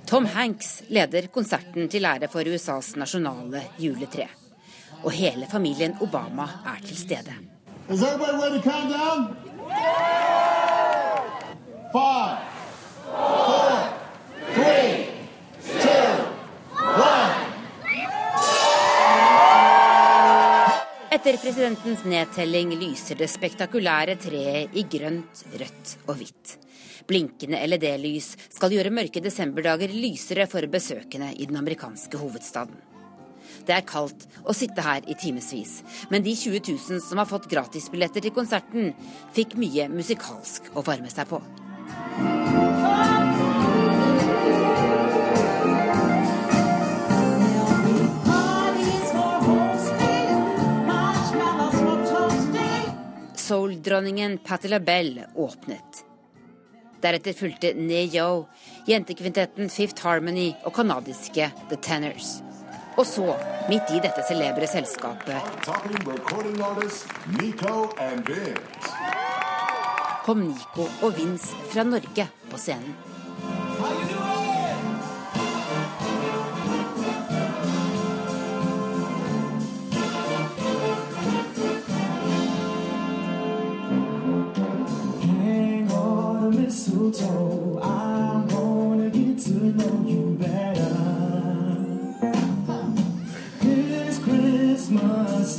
Tom 0.07 0.27
Hanks 0.27 0.83
leder 0.89 1.27
konserten 1.35 1.89
til 1.91 2.05
ære 2.07 2.29
for 2.31 2.47
USAs 2.47 2.93
nasjonale 2.95 3.65
juletre. 3.83 4.29
Og 5.03 5.11
hele 5.11 5.49
familien 5.51 5.97
Obama 6.01 6.47
er 6.71 6.79
til 6.87 6.97
stede. 6.97 7.35
Etter 21.17 21.39
presidentens 21.41 22.03
nedtelling 22.05 22.75
lyser 22.77 23.17
det 23.17 23.31
spektakulære 23.33 24.19
treet 24.21 24.75
i 24.77 24.83
grønt, 24.91 25.47
rødt 25.49 25.93
og 26.11 26.19
hvitt. 26.19 26.51
Blinkende 27.09 27.63
LED-lys 27.71 28.35
skal 28.53 28.75
gjøre 28.75 28.93
mørke 28.93 29.23
desemberdager 29.25 29.95
lysere 29.97 30.45
for 30.51 30.67
besøkende 30.69 31.31
i 31.33 31.49
den 31.49 31.57
amerikanske 31.57 32.21
hovedstaden. 32.21 32.77
Det 33.65 33.79
er 33.79 33.89
kaldt 33.89 34.29
å 34.45 34.53
sitte 34.53 34.85
her 34.85 35.09
i 35.09 35.17
timevis, 35.17 35.79
men 36.13 36.27
de 36.27 36.37
20 36.37 36.61
000 36.75 37.01
som 37.09 37.23
har 37.23 37.33
fått 37.33 37.49
gratisbilletter 37.49 38.27
til 38.27 38.37
konserten, 38.37 38.93
fikk 39.33 39.57
mye 39.57 39.89
musikalsk 39.97 40.75
å 40.77 40.85
varme 40.85 41.09
seg 41.09 41.33
på. 41.33 41.41
Soul-dronningen 53.87 54.39
Patti 54.39 54.69
LaBelle 54.69 55.27
åpnet. 55.35 56.05
Deretter 57.03 57.33
fulgte 57.33 57.75
Ne-Yo, 57.75 58.49
jentekvintetten 58.87 59.69
Fifth 59.71 60.03
Harmony 60.03 60.49
og 60.65 60.75
canadiske 60.75 61.47
The 61.71 61.79
Tenors. 61.83 62.41
Og 62.99 63.07
så, 63.07 63.29
midt 63.71 63.93
i 63.95 64.01
dette 64.03 64.25
celebre 64.27 64.67
selskapet 64.67 65.39
kom 70.27 70.43
Nico 70.49 70.89
og 71.07 71.13
Vince 71.21 71.69
fra 71.71 71.87
Norge 71.87 72.27
på 72.51 72.59
scenen. 72.59 73.16
Mistletoe. 87.07 87.81
I'm 87.83 88.49
gonna 88.49 89.11
get 89.11 89.39
to 89.45 89.53
know 89.53 90.09
you 90.09 90.37
better. 90.39 90.97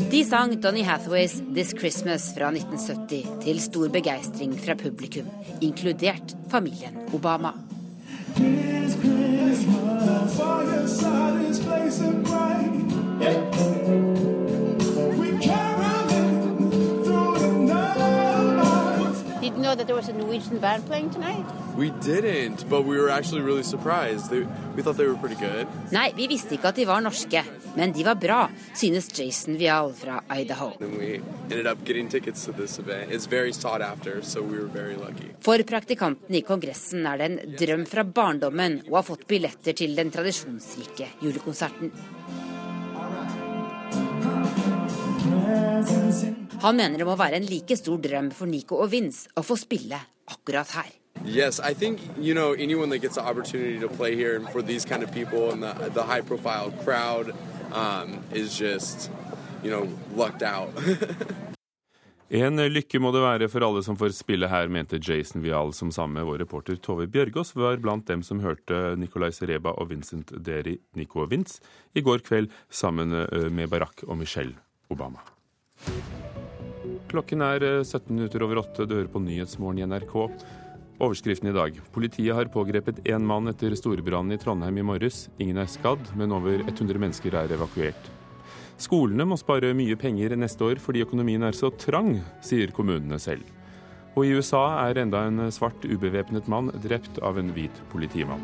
De 0.10 0.24
sang 0.24 0.60
Donny 0.62 0.84
Hathaways 0.84 1.42
'This 1.54 1.74
Christmas' 1.74 2.34
fra 2.34 2.52
1970 2.52 3.44
til 3.44 3.60
stor 3.62 3.88
begeistring 3.90 4.60
fra 4.60 4.76
publikum, 4.76 5.26
inkludert 5.62 6.36
familien 6.50 6.98
Obama. 7.14 7.52
This 8.36 8.96
Christmas, 8.96 10.38
know 19.68 19.76
that 19.76 19.88
there 19.88 19.96
was 19.96 20.10
a 20.10 20.14
Norwegian 20.14 20.60
band 20.60 20.86
playing 20.86 21.10
tonight? 21.10 21.46
We 21.76 21.90
didn't, 22.02 22.70
but 22.70 22.82
we 22.86 22.98
were 23.02 23.10
actually 23.10 23.42
really 23.42 23.64
surprised. 23.64 24.30
They, 24.30 24.42
we 24.76 24.82
thought 24.82 24.98
they 24.98 25.08
were 25.08 25.20
pretty 25.24 25.36
good. 25.36 25.68
Nei, 25.92 26.12
vi 26.16 26.28
visste 26.32 26.56
ikke 26.56 26.72
at 26.72 26.80
de 26.80 26.86
var 26.88 27.04
norske, 27.04 27.44
men 27.76 27.94
de 27.96 28.06
var 28.08 28.16
bra, 28.16 28.40
synes 28.76 29.12
Jason 29.20 29.58
Vial 29.60 29.92
fra 29.94 30.22
Idaho. 30.40 30.72
After, 33.78 34.22
so 34.22 34.42
we 34.42 34.58
For 35.42 35.64
praktikanten 35.64 36.36
i 36.36 36.42
Kongressen 36.42 37.06
er 37.06 37.18
det 37.18 37.26
en 37.30 37.56
drøm 37.60 37.86
fra 37.86 38.04
barndommen 38.04 38.82
å 38.90 39.00
ha 39.00 39.04
fått 39.06 39.28
billetter 39.28 39.78
til 39.78 39.96
den 39.96 40.12
tradisjonsrike 40.12 41.12
julekonserten. 41.22 41.92
Han 46.62 46.78
mener 46.78 46.98
det 46.98 47.06
må 47.06 47.16
være 47.18 47.38
en 47.38 47.46
like 47.46 47.76
stor 47.78 48.00
drøm 48.02 48.32
for 48.34 48.50
Nico 48.50 48.80
og 48.82 48.90
Vince 48.92 49.30
å 49.38 49.44
få 49.46 49.58
spille 49.60 50.00
akkurat 50.28 50.72
her. 50.74 50.90
Yes, 51.26 51.60
I 51.60 51.74
think 51.74 52.02
you 52.18 52.34
know 52.34 52.54
anyone 52.54 52.90
that 52.90 53.02
gets 53.02 53.16
the 53.16 53.26
opportunity 53.26 53.80
to 53.80 53.90
play 53.90 54.16
here 54.16 54.40
for 54.52 54.62
these 54.62 54.86
kind 54.86 55.04
of 55.04 55.12
people 55.12 55.52
and 55.52 55.64
the, 55.64 55.74
the 55.94 56.04
high 56.04 56.22
profile 56.22 56.72
crowd 56.84 57.34
um, 57.74 58.24
is 58.34 58.58
just 58.58 59.12
you 59.64 59.70
know 59.70 59.88
lucked 60.16 60.44
out. 60.44 60.70
En 62.28 62.60
lykke 62.60 63.00
må 63.00 63.14
det 63.16 63.22
være 63.24 63.48
for 63.48 63.64
alle 63.64 63.80
som 63.86 63.96
får 63.96 64.12
spille 64.12 64.50
her, 64.52 64.68
mente 64.68 65.00
Jason 65.00 65.40
Vial, 65.46 65.72
som 65.72 65.94
sammen 65.96 66.20
med 66.20 66.28
vår 66.28 66.42
reporter 66.44 66.76
Tove 66.76 67.08
Bjørgaas 67.08 67.54
var 67.56 67.80
blant 67.80 68.04
dem 68.10 68.20
som 68.20 68.42
hørte 68.44 68.98
Nicolay 69.00 69.32
Sereba 69.32 69.72
og 69.80 69.94
Vincent 69.94 70.36
Deri, 70.36 70.76
Nico 71.00 71.24
og 71.24 71.32
Vince, 71.32 71.64
i 71.96 72.04
går 72.04 72.26
kveld 72.28 72.52
sammen 72.68 73.16
eh, 73.24 73.48
med 73.48 73.72
Barack 73.72 74.04
og 74.10 74.20
Michelle 74.20 74.60
Obama. 74.92 75.24
Klokken 77.08 77.44
er 77.46 77.64
17 77.86 77.98
eh, 77.98 78.16
minutter 78.16 78.44
over 78.44 78.64
åtte. 78.64 78.86
Du 78.86 78.98
hører 78.98 79.12
på 79.12 79.22
Nyhetsmorgen 79.24 79.80
i 79.80 79.88
NRK. 79.88 80.16
Overskriften 80.98 81.52
i 81.52 81.56
dag. 81.56 81.78
Politiet 81.94 82.36
har 82.36 82.50
pågrepet 82.52 83.04
én 83.08 83.24
mann 83.24 83.48
etter 83.48 83.76
storbrannen 83.78 84.36
i 84.36 84.40
Trondheim 84.42 84.80
i 84.82 84.86
morges. 84.86 85.28
Ingen 85.38 85.62
er 85.62 85.70
skadd, 85.72 86.04
men 86.18 86.34
over 86.36 86.66
100 86.66 87.00
mennesker 87.00 87.38
er 87.38 87.54
evakuert. 87.54 88.10
Skolene 88.82 89.26
må 89.26 89.38
spare 89.40 89.72
mye 89.78 89.98
penger 89.98 90.36
neste 90.38 90.66
år 90.68 90.82
fordi 90.82 91.06
økonomien 91.06 91.46
er 91.48 91.56
så 91.58 91.72
trang, 91.74 92.20
sier 92.46 92.74
kommunene 92.76 93.22
selv. 93.22 93.46
Og 94.18 94.26
i 94.26 94.34
USA 94.38 94.66
er 94.88 95.04
enda 95.04 95.24
en 95.30 95.48
svart 95.54 95.86
ubevæpnet 95.86 96.50
mann 96.50 96.74
drept 96.84 97.22
av 97.26 97.38
en 97.38 97.54
hvit 97.54 97.84
politimann. 97.94 98.44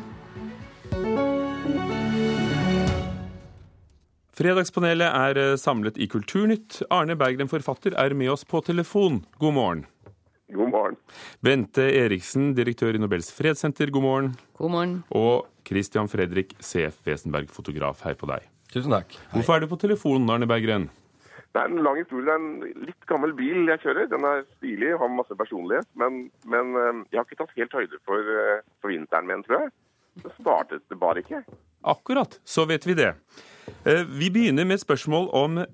Fredagspanelet 4.34 5.14
er 5.14 5.38
eh, 5.38 5.56
samlet 5.62 6.00
i 6.02 6.08
Kulturnytt. 6.10 6.80
Arne 6.90 7.14
Berggren, 7.14 7.50
forfatter, 7.52 7.94
er 7.94 8.16
med 8.18 8.32
oss 8.34 8.42
på 8.50 8.64
telefon. 8.66 9.20
God 9.38 9.54
morgen. 9.54 9.84
God 10.54 10.72
morgen. 10.74 10.98
Bente 11.46 11.86
Eriksen, 12.00 12.48
direktør 12.58 12.98
i 12.98 13.02
Nobels 13.02 13.30
fredssenter, 13.34 13.92
god 13.94 14.06
morgen. 14.06 14.32
God 14.58 14.74
morgen. 14.74 14.96
Og 15.14 15.46
Christian 15.70 16.10
Fredrik 16.10 16.56
C.F. 16.58 16.98
Wesenberg, 17.06 17.54
fotograf. 17.54 18.02
Hei 18.08 18.16
på 18.18 18.32
deg. 18.34 18.50
Tusen 18.74 18.98
takk. 18.98 19.14
Hvorfor 19.36 19.60
er 19.60 19.64
du 19.64 19.70
på 19.70 19.82
telefonen, 19.86 20.26
Arne 20.34 20.50
Berggren? 20.50 20.90
Det 21.54 21.62
er 21.62 21.70
en 21.70 21.86
lang 21.86 22.02
historie. 22.02 22.26
Det 22.26 22.34
er 22.34 22.42
en 22.42 22.86
litt 22.90 23.10
gammel 23.14 23.38
bil 23.38 23.70
jeg 23.70 23.86
kjører. 23.86 24.10
Den 24.10 24.26
er 24.26 24.44
stilig, 24.58 24.96
har 24.98 25.14
masse 25.14 25.38
personlighet. 25.38 25.86
Men, 25.94 26.24
men 26.50 26.74
eh, 26.74 27.06
jeg 27.14 27.22
har 27.22 27.30
ikke 27.30 27.44
tatt 27.46 27.58
helt 27.62 27.82
høyde 27.84 28.02
for, 28.02 28.36
eh, 28.42 28.66
for 28.82 28.98
vinteren 28.98 29.30
med 29.30 29.44
den, 29.44 29.46
tror 29.46 29.62
jeg. 29.62 29.74
Det 30.26 30.38
startet 30.42 30.90
det 30.90 31.04
bare 31.06 31.22
ikke. 31.22 31.46
Akkurat, 31.94 32.42
så 32.42 32.66
vet 32.66 32.90
vi 32.90 32.98
det. 32.98 33.14
Eh, 33.86 34.04
Vi 34.08 34.30
begynner 34.34 34.66
med 34.66 34.80
et 34.80 34.86
spørsmål 34.86 35.30
om 35.34 35.66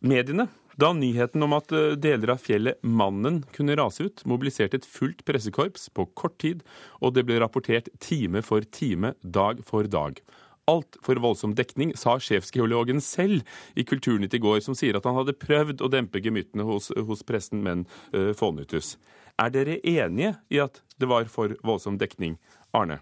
mediene. 0.00 0.48
Da 0.76 0.90
nyheten 0.92 1.40
om 1.42 1.54
at 1.56 1.72
eh, 1.72 1.94
deler 1.96 2.34
av 2.34 2.42
fjellet 2.44 2.82
Mannen 2.84 3.40
kunne 3.56 3.76
rase 3.80 4.10
ut, 4.10 4.24
mobiliserte 4.28 4.76
et 4.76 4.88
fullt 4.88 5.22
pressekorps 5.24 5.88
på 5.96 6.04
kort 6.18 6.36
tid, 6.42 6.60
og 7.00 7.14
det 7.16 7.24
ble 7.24 7.38
rapportert 7.40 7.88
time 8.04 8.42
for 8.44 8.66
time, 8.76 9.14
dag 9.22 9.62
for 9.64 9.88
dag. 9.88 10.20
Altfor 10.68 11.20
voldsom 11.22 11.54
dekning, 11.56 11.94
sa 11.96 12.18
sjefsgeologen 12.20 13.00
selv 13.00 13.46
i 13.78 13.86
Kulturnytt 13.86 14.34
i 14.34 14.42
går, 14.42 14.58
som 14.66 14.76
sier 14.76 14.98
at 14.98 15.06
han 15.06 15.16
hadde 15.16 15.36
prøvd 15.38 15.80
å 15.80 15.90
dempe 15.92 16.20
gemyttene 16.20 16.66
hos, 16.66 16.90
hos 16.90 17.22
pressen, 17.24 17.62
men 17.62 17.86
uh, 18.10 18.34
fånyttes. 18.34 18.96
Er 19.38 19.54
dere 19.54 19.78
enige 19.86 20.34
i 20.50 20.58
at 20.64 20.82
det 20.98 21.08
var 21.08 21.30
for 21.30 21.54
voldsom 21.64 22.00
dekning? 22.02 22.34
Arne? 22.74 22.98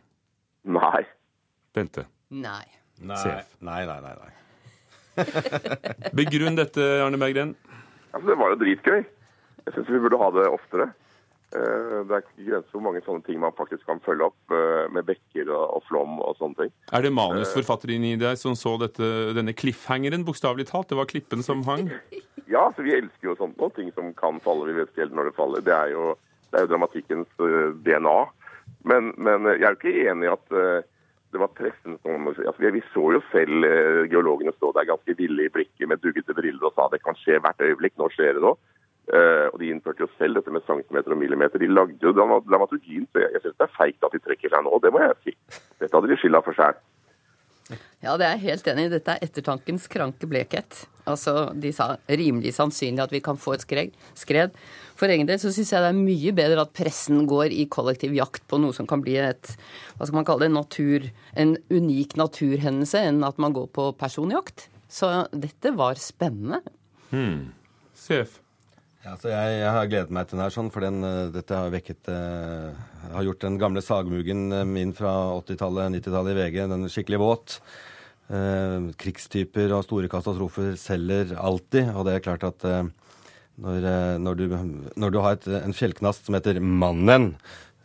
Nei. 0.68 1.06
Bente? 1.74 2.04
Nei. 2.28 2.83
Nei, 3.00 3.16
CF. 3.22 3.54
nei, 3.60 3.82
nei. 3.86 4.00
nei, 4.04 4.14
nei. 4.22 4.32
Begrunn 6.18 6.56
dette, 6.58 6.82
Arne 7.04 7.18
Berggren. 7.20 7.54
Altså, 8.14 8.26
det 8.30 8.36
var 8.38 8.52
jo 8.54 8.60
dritgøy. 8.62 9.00
Jeg 9.64 9.74
syns 9.74 9.90
vi 9.90 10.00
burde 10.04 10.18
ha 10.20 10.28
det 10.34 10.44
oftere. 10.50 10.88
Eh, 11.54 12.00
Det 12.04 12.14
er 12.16 12.22
ikke 12.24 12.46
grenser 12.48 12.70
for 12.70 12.78
hvor 12.80 12.84
mange 12.88 13.02
sånne 13.06 13.24
ting 13.26 13.38
man 13.42 13.54
faktisk 13.56 13.86
kan 13.86 14.00
følge 14.04 14.26
opp 14.26 14.54
eh, 14.54 14.86
med 14.94 15.06
bekker 15.08 15.50
og, 15.54 15.82
flom 15.88 16.18
og 16.22 16.34
sånne 16.40 16.58
ting. 16.64 16.72
Er 16.92 17.04
det 17.06 17.12
manusforfatteren 17.14 18.04
i 18.10 18.14
deg 18.20 18.38
som 18.40 18.56
så 18.58 18.74
dette, 18.82 19.06
denne 19.36 19.54
cliffhangeren, 19.56 20.26
bokstavelig 20.26 20.66
talt? 20.70 20.90
Det 20.90 20.98
var 20.98 21.10
klippen 21.10 21.42
som 21.46 21.64
hang? 21.68 21.90
Ja, 22.44 22.66
så 22.76 22.82
vi 22.84 22.92
elsker 22.92 23.30
jo 23.30 23.32
sånt 23.38 23.56
noe. 23.56 23.72
Ting 23.72 23.88
som 23.96 24.10
kan 24.14 24.36
falle. 24.44 24.66
Vi 24.68 24.74
vet 24.76 24.90
ikke 24.92 25.00
helt 25.06 25.14
når 25.16 25.30
det 25.30 25.36
faller. 25.38 25.62
Det 25.64 25.72
er 25.72 25.88
jo, 25.94 26.10
det 26.52 26.58
er 26.58 26.66
jo 26.66 26.70
dramatikkens 26.74 27.30
eh, 27.42 27.70
DNA. 27.86 28.18
Men, 28.84 29.08
men 29.16 29.48
jeg 29.48 29.64
er 29.64 29.72
jo 29.72 29.78
ikke 29.78 29.94
enig 30.12 30.28
i 30.28 30.32
at 30.34 30.52
eh, 30.60 30.84
det 31.34 31.42
var 31.42 31.50
pressen 31.58 31.98
som 32.02 32.30
altså, 32.30 32.70
vi, 32.70 32.82
så 32.92 33.08
jo 33.16 33.20
selv 33.32 33.66
eh, 33.66 34.04
geologene 34.12 34.54
stå 34.54 34.70
der 34.76 34.86
ganske 34.92 35.16
ville 35.18 35.46
i 35.46 35.52
blikket 35.52 35.90
med 35.90 36.02
duggete 36.02 36.36
briller 36.36 36.68
og 36.68 36.76
sa 36.76 36.86
det 36.92 37.02
kan 37.02 37.18
skje 37.18 37.40
hvert 37.42 37.66
øyeblikk. 37.66 37.96
Nå 37.98 38.08
skjer 38.14 38.38
det 38.38 38.44
nå. 38.44 38.54
Uh, 39.04 39.50
og 39.52 39.58
De 39.60 39.66
innførte 39.68 40.00
jo 40.00 40.08
selv 40.16 40.38
dette 40.38 40.52
med 40.54 40.64
centimeter 40.64 41.12
og 41.12 41.18
millimeter. 41.20 41.60
De 41.60 41.68
lagde 41.68 42.00
jo 42.00 42.14
dramaturgien, 42.16 43.04
så 43.12 43.20
jeg, 43.20 43.34
jeg 43.34 43.42
syns 43.42 43.58
det 43.60 43.66
er 43.66 43.74
feigt 43.76 44.06
at 44.06 44.14
de 44.16 44.20
trekker 44.24 44.54
seg 44.54 44.64
nå. 44.64 44.78
Det 44.80 44.92
må 44.94 45.02
jeg 45.02 45.18
si. 45.26 45.34
Dette 45.82 45.92
hadde 45.92 46.08
de 46.08 46.16
skylda 46.22 46.40
for 46.46 46.56
sjøl. 46.56 46.78
Ja, 47.72 48.16
det 48.20 48.26
er 48.26 48.34
jeg 48.34 48.44
helt 48.50 48.66
enig 48.68 48.88
i. 48.88 48.92
Dette 48.92 49.14
er 49.14 49.24
ettertankens 49.24 49.86
kranke 49.88 50.28
blekhet. 50.28 50.84
Altså, 51.08 51.52
De 51.56 51.72
sa 51.72 51.94
rimelig 52.08 52.54
sannsynlig 52.56 53.04
at 53.04 53.14
vi 53.14 53.22
kan 53.24 53.40
få 53.40 53.56
et 53.56 53.64
skred. 53.64 54.58
For 54.94 55.10
egen 55.10 55.28
del 55.28 55.40
så 55.40 55.52
syns 55.52 55.72
jeg 55.72 55.82
det 55.82 55.90
er 55.90 55.96
mye 55.96 56.34
bedre 56.36 56.64
at 56.64 56.74
pressen 56.76 57.24
går 57.30 57.54
i 57.56 57.66
kollektiv 57.72 58.14
jakt 58.16 58.44
på 58.50 58.60
noe 58.62 58.76
som 58.76 58.88
kan 58.90 59.02
bli 59.04 59.16
et 59.20 59.54
hva 59.96 60.06
skal 60.06 60.20
man 60.20 60.28
kalle 60.28 60.46
det, 60.46 60.54
natur, 60.54 61.08
en 61.40 61.56
unik 61.72 62.16
naturhendelse, 62.20 63.00
enn 63.10 63.24
at 63.26 63.40
man 63.42 63.56
går 63.56 63.68
på 63.74 63.90
personjakt. 63.98 64.68
Så 64.90 65.10
dette 65.32 65.74
var 65.74 65.98
spennende. 66.00 66.60
Hmm. 67.10 67.52
Sef? 67.96 68.40
Ja, 69.04 69.18
jeg, 69.28 69.56
jeg 69.60 69.68
har 69.68 69.88
gledet 69.92 70.12
meg 70.16 70.28
til 70.28 70.38
den 70.38 70.42
her, 70.46 70.52
sånn, 70.54 70.70
for 70.72 70.80
den, 70.80 71.02
eh, 71.04 71.26
dette 71.34 71.56
har 71.58 71.72
vekket 71.74 72.08
eh, 72.08 72.84
har 73.12 73.26
gjort 73.26 73.42
den 73.44 73.58
gamle 73.60 73.82
sagmuggen 73.84 74.46
eh, 74.48 74.62
min 74.64 74.94
fra 74.96 75.12
80-tallet, 75.42 75.92
90-tallet 75.98 76.32
i 76.32 76.36
VG, 76.38 76.56
den 76.70 76.86
er 76.86 76.92
skikkelig 76.94 77.20
våt. 77.20 77.58
Eh, 78.32 78.86
krigstyper 78.96 79.74
og 79.76 79.84
store 79.84 80.08
katastrofer 80.08 80.72
selger 80.80 81.36
alltid, 81.36 81.92
og 81.92 82.08
det 82.08 82.16
er 82.16 82.24
klart 82.24 82.48
at 82.48 82.64
eh, 82.70 82.88
når, 83.60 83.90
eh, 83.92 84.14
når, 84.24 84.40
du, 84.40 84.56
når 85.04 85.12
du 85.12 85.20
har 85.20 85.36
et, 85.36 85.50
en 85.60 85.76
fjellknast 85.76 86.24
som 86.24 86.40
heter 86.40 86.62
Mannen, 86.64 87.34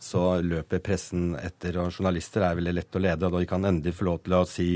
så 0.00 0.24
løper 0.40 0.80
pressen 0.80 1.34
etter, 1.36 1.76
og 1.84 1.92
journalister 1.92 2.48
er 2.48 2.56
veldig 2.56 2.76
lett 2.80 2.96
å 2.96 3.04
lede, 3.10 3.28
og 3.28 3.36
de 3.36 3.52
kan 3.52 3.68
endelig 3.68 3.98
få 4.00 4.08
lov 4.08 4.24
til 4.24 4.40
å 4.40 4.44
si 4.48 4.70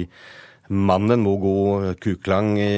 Mannen 0.68 1.24
må 1.24 1.38
god 1.40 1.94
kuklang 2.04 2.58
i, 2.60 2.72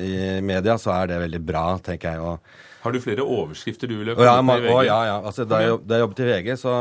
i 0.00 0.20
media, 0.44 0.80
så 0.80 0.96
er 0.96 1.12
det 1.12 1.24
veldig 1.28 1.44
bra, 1.44 1.66
tenker 1.84 2.16
jeg. 2.16 2.32
og 2.32 2.71
Har 2.82 2.94
du 2.94 2.98
flere 3.02 3.22
overskrifter 3.22 3.90
du 3.90 3.96
ville 4.00 4.16
ha? 4.18 4.24
ja, 4.26 4.36
man, 4.42 4.64
å, 4.66 4.80
ja, 4.86 4.98
ja. 5.06 5.18
Altså, 5.22 5.46
da, 5.48 5.60
jeg, 5.62 5.80
da 5.86 5.98
jeg 5.98 6.06
jobbet 6.06 6.22
i 6.22 6.28
VG, 6.28 6.52
så 6.58 6.76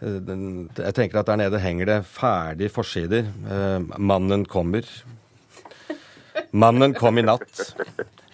eh, 0.00 0.18
Jeg 0.80 0.96
tenker 0.96 1.20
at 1.20 1.28
der 1.28 1.40
nede 1.42 1.60
henger 1.60 1.90
det 1.90 1.98
ferdig 2.08 2.70
forsider. 2.72 3.28
Eh, 3.28 3.78
mannen 4.00 4.46
kommer. 4.48 4.88
Mannen 6.56 6.96
kom 6.96 7.20
i 7.20 7.26
natt. 7.26 7.74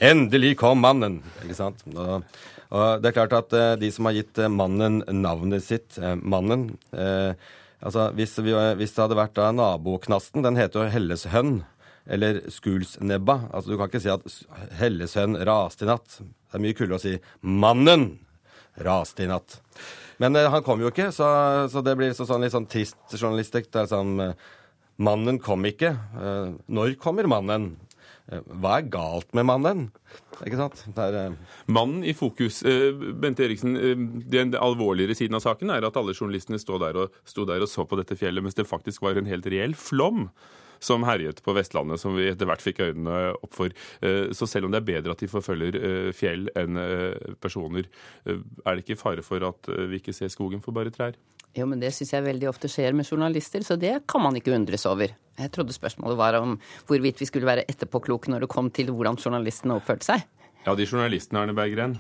Endelig 0.05 0.57
kom 0.61 0.83
mannen! 0.85 1.21
Ikke 1.43 1.57
sant? 1.57 1.83
Og, 1.97 2.25
og 2.71 3.03
det 3.03 3.11
er 3.11 3.17
klart 3.17 3.35
at 3.37 3.55
eh, 3.57 3.75
de 3.81 3.91
som 3.93 4.09
har 4.09 4.17
gitt 4.19 4.39
eh, 4.39 4.53
mannen 4.53 5.01
navnet 5.23 5.65
sitt, 5.65 5.97
eh, 5.99 6.15
mannen 6.21 6.69
eh, 6.93 7.33
altså 7.81 8.11
hvis, 8.17 8.37
vi, 8.45 8.55
hvis 8.79 8.95
det 8.95 9.03
hadde 9.05 9.19
vært 9.19 9.37
da 9.39 9.51
naboknasten, 9.57 10.45
den 10.47 10.61
heter 10.61 10.85
jo 10.85 10.93
Helleshønn. 10.93 11.59
Eller 12.07 12.45
Skulsnebba. 12.55 13.49
Altså, 13.51 13.73
du 13.73 13.81
kan 13.81 13.89
ikke 13.91 13.99
si 14.05 14.13
at 14.13 14.77
Helleshønn 14.79 15.41
raste 15.49 15.83
i 15.83 15.89
natt. 15.91 16.21
Det 16.47 16.59
er 16.59 16.65
mye 16.65 16.77
kulere 16.77 16.99
å 16.99 17.03
si 17.03 17.17
'Mannen 17.43 18.19
raste 18.85 19.25
i 19.25 19.31
natt'. 19.31 19.61
Men 20.19 20.37
eh, 20.37 20.51
han 20.51 20.63
kom 20.65 20.81
jo 20.81 20.93
ikke, 20.93 21.11
så, 21.13 21.27
så 21.69 21.83
det 21.85 21.97
blir 21.99 22.15
så, 22.17 22.27
sånn 22.29 22.45
litt 22.45 22.55
sånn 22.55 22.69
trist 22.71 22.97
journalistikk. 23.13 23.71
Det 23.71 23.85
er 23.85 23.93
sånn 23.93 24.15
'Mannen 24.97 25.39
kom 25.43 25.65
ikke'. 25.69 25.93
Eh, 25.93 26.55
når 26.73 26.97
kommer 27.01 27.29
mannen? 27.29 27.75
Eh, 28.33 28.41
hva 28.59 28.79
er 28.81 28.89
galt 28.91 29.35
med 29.37 29.47
mannen? 29.47 29.83
Ikke 30.41 30.59
sant? 30.59 30.83
Det 30.97 31.03
er, 31.05 31.15
eh, 31.15 31.37
Mannen 31.69 32.05
i 32.05 32.15
fokus. 32.17 32.63
Bente 32.63 33.45
Eriksen, 33.45 33.77
den 34.29 34.55
alvorligere 34.55 35.15
siden 35.15 35.37
av 35.37 35.45
saken 35.45 35.71
er 35.71 35.85
at 35.85 35.97
alle 35.97 36.15
journalistene 36.15 36.59
sto 36.59 36.79
der, 36.79 36.93
der 36.93 37.63
og 37.63 37.69
så 37.69 37.87
på 37.87 37.97
dette 37.97 38.17
fjellet, 38.17 38.43
mens 38.43 38.55
det 38.55 38.67
faktisk 38.67 39.03
var 39.03 39.17
en 39.17 39.27
helt 39.27 39.47
reell 39.47 39.75
flom 39.75 40.31
som 40.81 41.05
herjet 41.07 41.43
på 41.45 41.55
Vestlandet, 41.57 42.01
som 42.03 42.17
vi 42.17 42.29
etter 42.31 42.49
hvert 42.49 42.65
fikk 42.65 42.83
øynene 42.89 43.35
opp 43.37 43.53
for. 43.55 43.73
Eh, 44.03 44.33
Så 44.37 44.49
selv 44.51 44.67
om 44.67 44.75
det 44.75 44.83
er 44.83 44.91
bedre 44.93 45.13
at 45.17 45.23
de 45.23 45.29
forfølger 45.31 45.79
eh, 45.79 46.11
fjell 46.17 46.49
enn 46.57 46.77
eh, 46.81 47.35
personer, 47.41 47.87
er 48.27 48.75
det 48.77 48.85
ikke 48.85 49.01
fare 49.01 49.23
for 49.23 49.43
at 49.47 49.69
vi 49.91 50.01
ikke 50.01 50.15
ser 50.17 50.29
skogen 50.33 50.63
for 50.65 50.77
bare 50.77 50.91
trær? 50.95 51.17
Jo, 51.57 51.65
men 51.65 51.81
det 51.81 51.95
syns 51.97 52.13
jeg 52.13 52.25
veldig 52.27 52.51
ofte 52.51 52.69
skjer 52.69 52.93
med 52.93 53.09
journalister, 53.09 53.63
så 53.65 53.79
det 53.81 54.03
kan 54.11 54.21
man 54.21 54.37
ikke 54.37 54.53
undres 54.53 54.85
over. 54.87 55.15
Jeg 55.39 55.53
trodde 55.55 55.73
spørsmålet 55.73 56.19
var 56.19 56.37
om 56.37 56.59
hvorvidt 56.89 57.23
vi 57.23 57.29
skulle 57.29 57.49
være 57.49 57.65
etterpåkloke 57.71 58.29
når 58.33 58.45
det 58.45 58.51
kom 58.53 58.69
til 58.71 58.93
hvordan 58.93 59.17
journalistene 59.17 59.79
oppførte 59.79 60.05
seg. 60.05 60.27
Ja, 60.67 60.75
de 60.77 60.85
journalistene, 60.85 61.41
Arne 61.41 61.55
Berggren. 61.57 61.97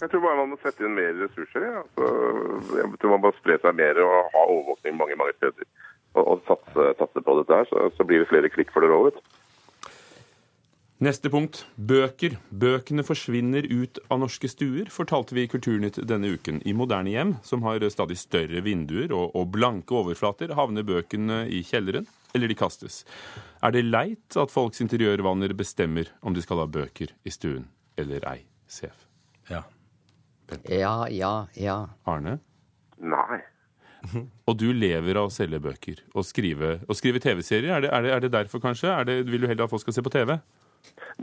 Jeg 0.00 0.08
tror 0.10 0.22
bare 0.24 0.38
man 0.40 0.50
må 0.54 0.56
sette 0.62 0.82
inn 0.86 0.94
mer 0.96 1.12
ressurser. 1.20 1.62
Ja. 1.68 1.82
Altså, 1.84 2.78
jeg 2.78 3.00
tror 3.02 3.12
man 3.12 3.24
må 3.26 3.32
spre 3.36 3.58
seg 3.62 3.76
mer 3.76 4.00
og 4.02 4.14
ha 4.32 4.44
overvåkning 4.48 4.96
mange 4.98 5.18
mange 5.20 5.36
steder. 5.36 5.68
Og, 6.12 6.24
og 6.24 6.42
satse, 6.48 6.90
satse 6.98 7.22
på 7.24 7.38
dette 7.40 7.60
her, 7.60 7.68
så, 7.70 7.86
så 7.96 8.06
blir 8.08 8.22
det 8.22 8.30
flere 8.32 8.50
klikk 8.52 8.72
for 8.74 8.84
det 8.84 8.92
òg, 8.92 9.10
vet. 9.10 9.38
Neste 11.02 11.32
punkt 11.34 11.64
bøker. 11.74 12.36
Bøkene 12.54 13.02
forsvinner 13.02 13.66
ut 13.66 13.98
av 14.06 14.20
norske 14.22 14.46
stuer, 14.46 14.86
fortalte 14.92 15.34
vi 15.34 15.42
i 15.42 15.50
Kulturnytt 15.50 15.98
denne 16.06 16.30
uken. 16.36 16.60
I 16.62 16.76
moderne 16.78 17.10
hjem, 17.10 17.32
som 17.42 17.64
har 17.66 17.82
stadig 17.90 18.20
større 18.20 18.62
vinduer 18.62 19.10
og, 19.10 19.32
og 19.34 19.50
blanke 19.56 19.96
overflater, 19.98 20.54
havner 20.54 20.86
bøkene 20.86 21.40
i 21.50 21.64
kjelleren, 21.66 22.06
eller 22.36 22.52
de 22.52 22.58
kastes. 22.60 23.00
Er 23.66 23.74
det 23.74 23.82
leit 23.88 24.38
at 24.38 24.54
folks 24.54 24.78
interiørvaner 24.84 25.56
bestemmer 25.58 26.12
om 26.22 26.38
de 26.38 26.44
skal 26.44 26.62
ha 26.62 26.70
bøker 26.70 27.10
i 27.26 27.34
stuen 27.34 27.66
eller 27.98 28.22
ei? 28.30 28.38
Sef. 28.70 29.08
Ja. 29.50 29.64
Ja, 30.70 31.08
ja, 31.10 31.34
ja. 31.58 31.80
Arne? 32.06 32.38
Nei. 33.02 33.42
Og 34.48 34.58
du 34.58 34.68
lever 34.74 35.18
av 35.18 35.28
å 35.28 35.32
selge 35.32 35.60
bøker 35.62 36.02
og 36.14 36.26
skrive, 36.26 36.78
skrive 36.98 37.22
TV-serier. 37.22 37.76
Er, 37.78 37.88
er, 37.90 38.10
er 38.16 38.24
det 38.24 38.32
derfor, 38.34 38.62
kanskje? 38.62 38.92
Det, 39.08 39.22
vil 39.28 39.44
du 39.44 39.48
heller 39.50 39.66
at 39.66 39.72
folk 39.72 39.84
skal 39.84 39.96
se 39.96 40.04
på 40.04 40.12
TV? 40.12 40.36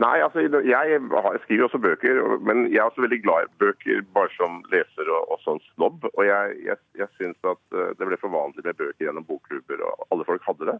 Nei, 0.00 0.16
altså, 0.24 0.40
jeg, 0.64 1.00
skriver 1.42 1.66
også 1.66 1.80
bøker, 1.82 2.20
men 2.46 2.68
jeg 2.70 2.80
er 2.80 2.88
også 2.88 3.04
veldig 3.04 3.20
glad 3.24 3.44
i 3.44 3.58
bøker 3.60 4.00
bare 4.14 4.30
som 4.36 4.62
leser 4.72 5.10
og, 5.12 5.34
og 5.34 5.42
sånn 5.44 5.60
snobb. 5.74 6.06
Og 6.14 6.22
jeg, 6.24 6.56
jeg, 6.68 6.80
jeg 7.00 7.10
syns 7.18 7.50
at 7.52 7.76
eh, 7.76 7.92
det 7.98 8.08
ble 8.08 8.18
for 8.22 8.32
vanlig 8.32 8.64
med 8.64 8.78
bøker 8.78 9.06
gjennom 9.06 9.26
bokklubber, 9.28 9.82
og 9.84 10.06
alle 10.14 10.26
folk 10.28 10.46
hadde 10.48 10.70
det. 10.70 10.78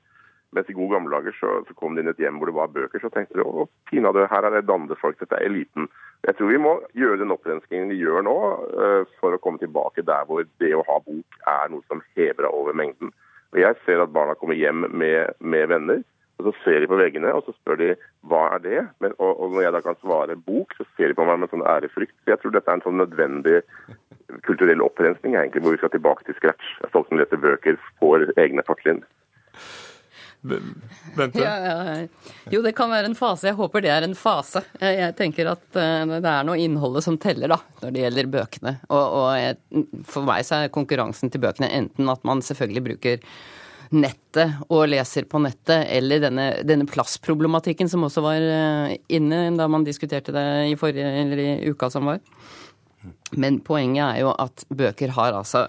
Mens 0.57 0.71
i 0.71 0.75
gode 0.75 0.97
gamle 0.97 1.15
dager 1.15 1.35
så, 1.39 1.51
så 1.69 1.75
kom 1.79 1.95
de 1.95 2.03
inn 2.03 2.11
et 2.11 2.19
hjem 2.19 2.41
hvor 2.41 2.51
det 2.51 2.57
var 2.57 2.73
bøker, 2.75 2.99
så 3.03 3.11
tenkte 3.15 3.39
de 3.39 3.47
å 3.47 3.69
pinadø, 3.91 4.25
her 4.31 4.47
er 4.47 4.57
det 4.57 4.67
dannede 4.67 4.99
folk, 4.99 5.19
dette 5.21 5.39
er 5.39 5.47
eliten. 5.47 5.87
Jeg 6.27 6.37
tror 6.37 6.51
vi 6.51 6.61
må 6.61 6.73
gjøre 6.99 7.21
den 7.23 7.35
opprenskingen 7.35 7.93
vi 7.93 8.01
gjør 8.03 8.25
nå, 8.27 8.37
eh, 8.85 9.03
for 9.23 9.37
å 9.37 9.41
komme 9.43 9.63
tilbake 9.63 10.05
der 10.07 10.27
hvor 10.29 10.43
det 10.63 10.73
å 10.75 10.87
ha 10.89 10.99
bok 11.07 11.43
er 11.55 11.71
noe 11.71 11.87
som 11.87 12.03
hever 12.19 12.43
deg 12.43 12.51
over 12.51 12.77
mengden. 12.77 13.15
Og 13.55 13.63
Jeg 13.63 13.79
ser 13.85 14.03
at 14.03 14.15
barna 14.15 14.35
kommer 14.39 14.59
hjem 14.59 14.87
med, 14.91 15.37
med 15.39 15.71
venner, 15.71 16.03
og 16.41 16.49
så 16.49 16.53
ser 16.65 16.81
de 16.81 16.89
på 16.89 16.99
veggene 16.99 17.33
og 17.37 17.45
så 17.45 17.53
spør 17.55 17.79
de 17.79 17.89
hva 18.31 18.47
er 18.55 18.63
det 18.65 18.79
Men, 19.05 19.13
og, 19.19 19.33
og 19.45 19.53
når 19.53 19.67
jeg 19.67 19.75
da 19.77 19.81
kan 19.85 19.99
svare 20.01 20.37
bok, 20.49 20.73
så 20.79 20.87
ser 20.97 21.13
de 21.13 21.19
på 21.19 21.27
meg 21.29 21.43
med 21.43 21.53
sånn 21.53 21.67
ærefrykt. 21.69 22.17
Så 22.25 22.33
Jeg 22.33 22.43
tror 22.43 22.55
dette 22.57 22.73
er 22.73 22.79
en 22.79 22.87
sånn 22.87 23.01
nødvendig 23.01 23.61
kulturell 24.47 24.83
opprensning, 24.85 25.35
egentlig, 25.37 25.63
hvor 25.63 25.75
vi 25.75 25.81
skal 25.83 25.93
tilbake 25.95 26.27
til 26.27 26.39
scratch. 26.39 26.75
Folk 26.95 27.11
som 27.11 27.21
leser 27.21 27.41
bøker, 27.43 27.79
får 28.01 28.31
egne 28.41 28.65
fortrinn. 28.67 29.03
Bente? 30.41 31.43
Ja, 31.43 31.55
ja. 31.61 32.07
Jo, 32.51 32.63
det 32.65 32.73
kan 32.77 32.91
være 32.93 33.11
en 33.11 33.17
fase. 33.19 33.51
Jeg 33.51 33.59
håper 33.59 33.85
det 33.85 33.93
er 33.93 34.07
en 34.07 34.17
fase. 34.17 34.63
Jeg 34.81 35.13
tenker 35.19 35.53
at 35.53 35.79
eh, 35.79 36.05
det 36.17 36.33
er 36.33 36.47
noe 36.49 36.61
innholdet 36.61 37.05
som 37.05 37.19
teller, 37.21 37.53
da, 37.53 37.61
når 37.83 37.95
det 37.95 38.05
gjelder 38.07 38.31
bøkene. 38.37 38.75
Og, 38.89 39.17
og 39.21 39.31
jeg, 39.37 39.59
for 40.09 40.29
meg 40.29 40.47
så 40.49 40.63
er 40.63 40.75
konkurransen 40.75 41.33
til 41.33 41.45
bøkene 41.45 41.69
enten 41.77 42.09
at 42.13 42.25
man 42.29 42.45
selvfølgelig 42.45 42.87
bruker 42.89 43.27
nettet 43.91 44.61
og 44.71 44.87
leser 44.89 45.27
på 45.27 45.41
nettet, 45.43 45.89
eller 45.91 46.23
denne, 46.23 46.47
denne 46.67 46.87
plassproblematikken 46.89 47.91
som 47.91 48.07
også 48.07 48.23
var 48.25 48.41
eh, 48.41 48.97
inne 49.13 49.49
da 49.59 49.67
man 49.71 49.85
diskuterte 49.87 50.35
det 50.35 50.47
i 50.71 50.77
forrige, 50.79 51.11
eller 51.25 51.43
i 51.43 51.71
uka 51.71 51.91
som 51.93 52.09
var. 52.09 52.23
Men 53.41 53.61
poenget 53.65 54.05
er 54.07 54.23
jo 54.25 54.33
at 54.33 54.65
bøker 54.73 55.13
har 55.17 55.37
altså 55.37 55.67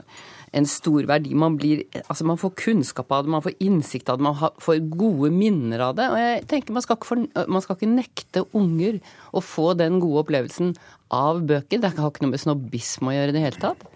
en 0.51 0.67
stor 0.67 1.05
verdi. 1.07 1.33
Man, 1.37 1.55
blir, 1.59 1.83
altså 2.03 2.25
man 2.27 2.39
får 2.39 2.53
kunnskap 2.59 3.11
av 3.15 3.25
det, 3.25 3.33
man 3.33 3.43
får 3.45 3.55
innsikt 3.63 4.11
av 4.11 4.19
det, 4.19 4.25
man 4.27 4.39
får 4.61 4.81
gode 4.91 5.31
minner 5.33 5.85
av 5.87 5.95
det. 5.99 6.09
Og 6.11 6.19
jeg 6.19 6.45
tenker 6.51 6.75
man 6.75 6.85
skal, 6.85 6.99
ikke, 6.99 7.09
for, 7.11 7.45
man 7.55 7.63
skal 7.63 7.79
ikke 7.79 7.91
nekte 7.91 8.45
unger 8.57 8.99
å 9.31 9.43
få 9.45 9.71
den 9.79 10.01
gode 10.03 10.25
opplevelsen 10.25 10.75
av 11.15 11.43
bøker. 11.47 11.79
Det 11.79 11.93
har 11.95 12.11
ikke 12.11 12.25
noe 12.25 12.35
med 12.35 12.43
snobbisme 12.43 13.11
å 13.11 13.15
gjøre 13.15 13.33
i 13.33 13.37
det 13.37 13.45
hele 13.45 13.63
tatt. 13.63 13.87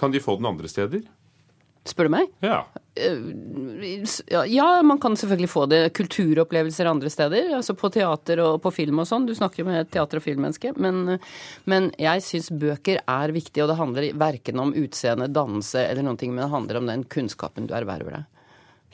Kan 0.00 0.12
de 0.12 0.20
få 0.20 0.36
den 0.40 0.50
andre 0.50 0.68
steder? 0.68 1.06
Spør 1.86 2.08
du 2.08 2.12
meg? 2.16 2.30
Ja. 2.44 2.64
Eh, 2.96 4.04
ja, 4.50 4.66
man 4.82 4.98
kan 5.02 5.16
selvfølgelig 5.18 5.50
få 5.52 5.66
det. 5.70 5.80
Kulturopplevelser 5.96 6.90
andre 6.90 7.10
steder. 7.12 7.52
Altså 7.58 7.76
på 7.78 7.90
teater 7.94 8.42
og 8.44 8.60
på 8.64 8.72
film 8.74 9.02
og 9.02 9.08
sånn. 9.08 9.28
Du 9.28 9.34
snakker 9.36 9.62
jo 9.62 9.68
med 9.68 9.90
teater- 9.92 10.20
og 10.20 10.24
filmmenneske. 10.24 10.74
Men, 10.82 11.18
men 11.70 11.90
jeg 12.02 12.24
syns 12.26 12.50
bøker 12.50 13.02
er 13.02 13.34
viktig, 13.36 13.62
og 13.62 13.70
det 13.70 13.78
handler 13.80 14.08
verken 14.18 14.62
om 14.62 14.74
utseende, 14.76 15.30
dannelse 15.32 15.84
eller 15.86 16.06
noen 16.06 16.20
ting, 16.20 16.34
men 16.34 16.46
det 16.46 16.54
handler 16.54 16.80
om 16.80 16.90
den 16.90 17.04
kunnskapen 17.12 17.68
du 17.70 17.76
erverver 17.78 18.20
deg. 18.20 18.46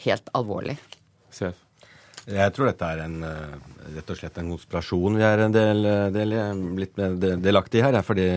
Helt 0.07 0.33
alvorlig. 0.37 0.76
Sef. 1.33 1.68
Jeg 2.22 2.52
tror 2.55 2.68
dette 2.68 2.87
er 2.87 3.00
en, 3.02 3.22
eh, 3.26 3.55
rett 3.96 4.11
og 4.12 4.18
slett 4.18 4.37
en 4.38 4.52
konspirasjon 4.52 5.16
vi 5.18 5.24
er 5.26 5.40
en 5.42 5.55
del, 5.55 5.88
del, 6.14 6.37
blitt 6.76 7.00
delaktig 7.42 7.81
i 7.81 7.83
her. 7.83 8.02
fordi 8.07 8.28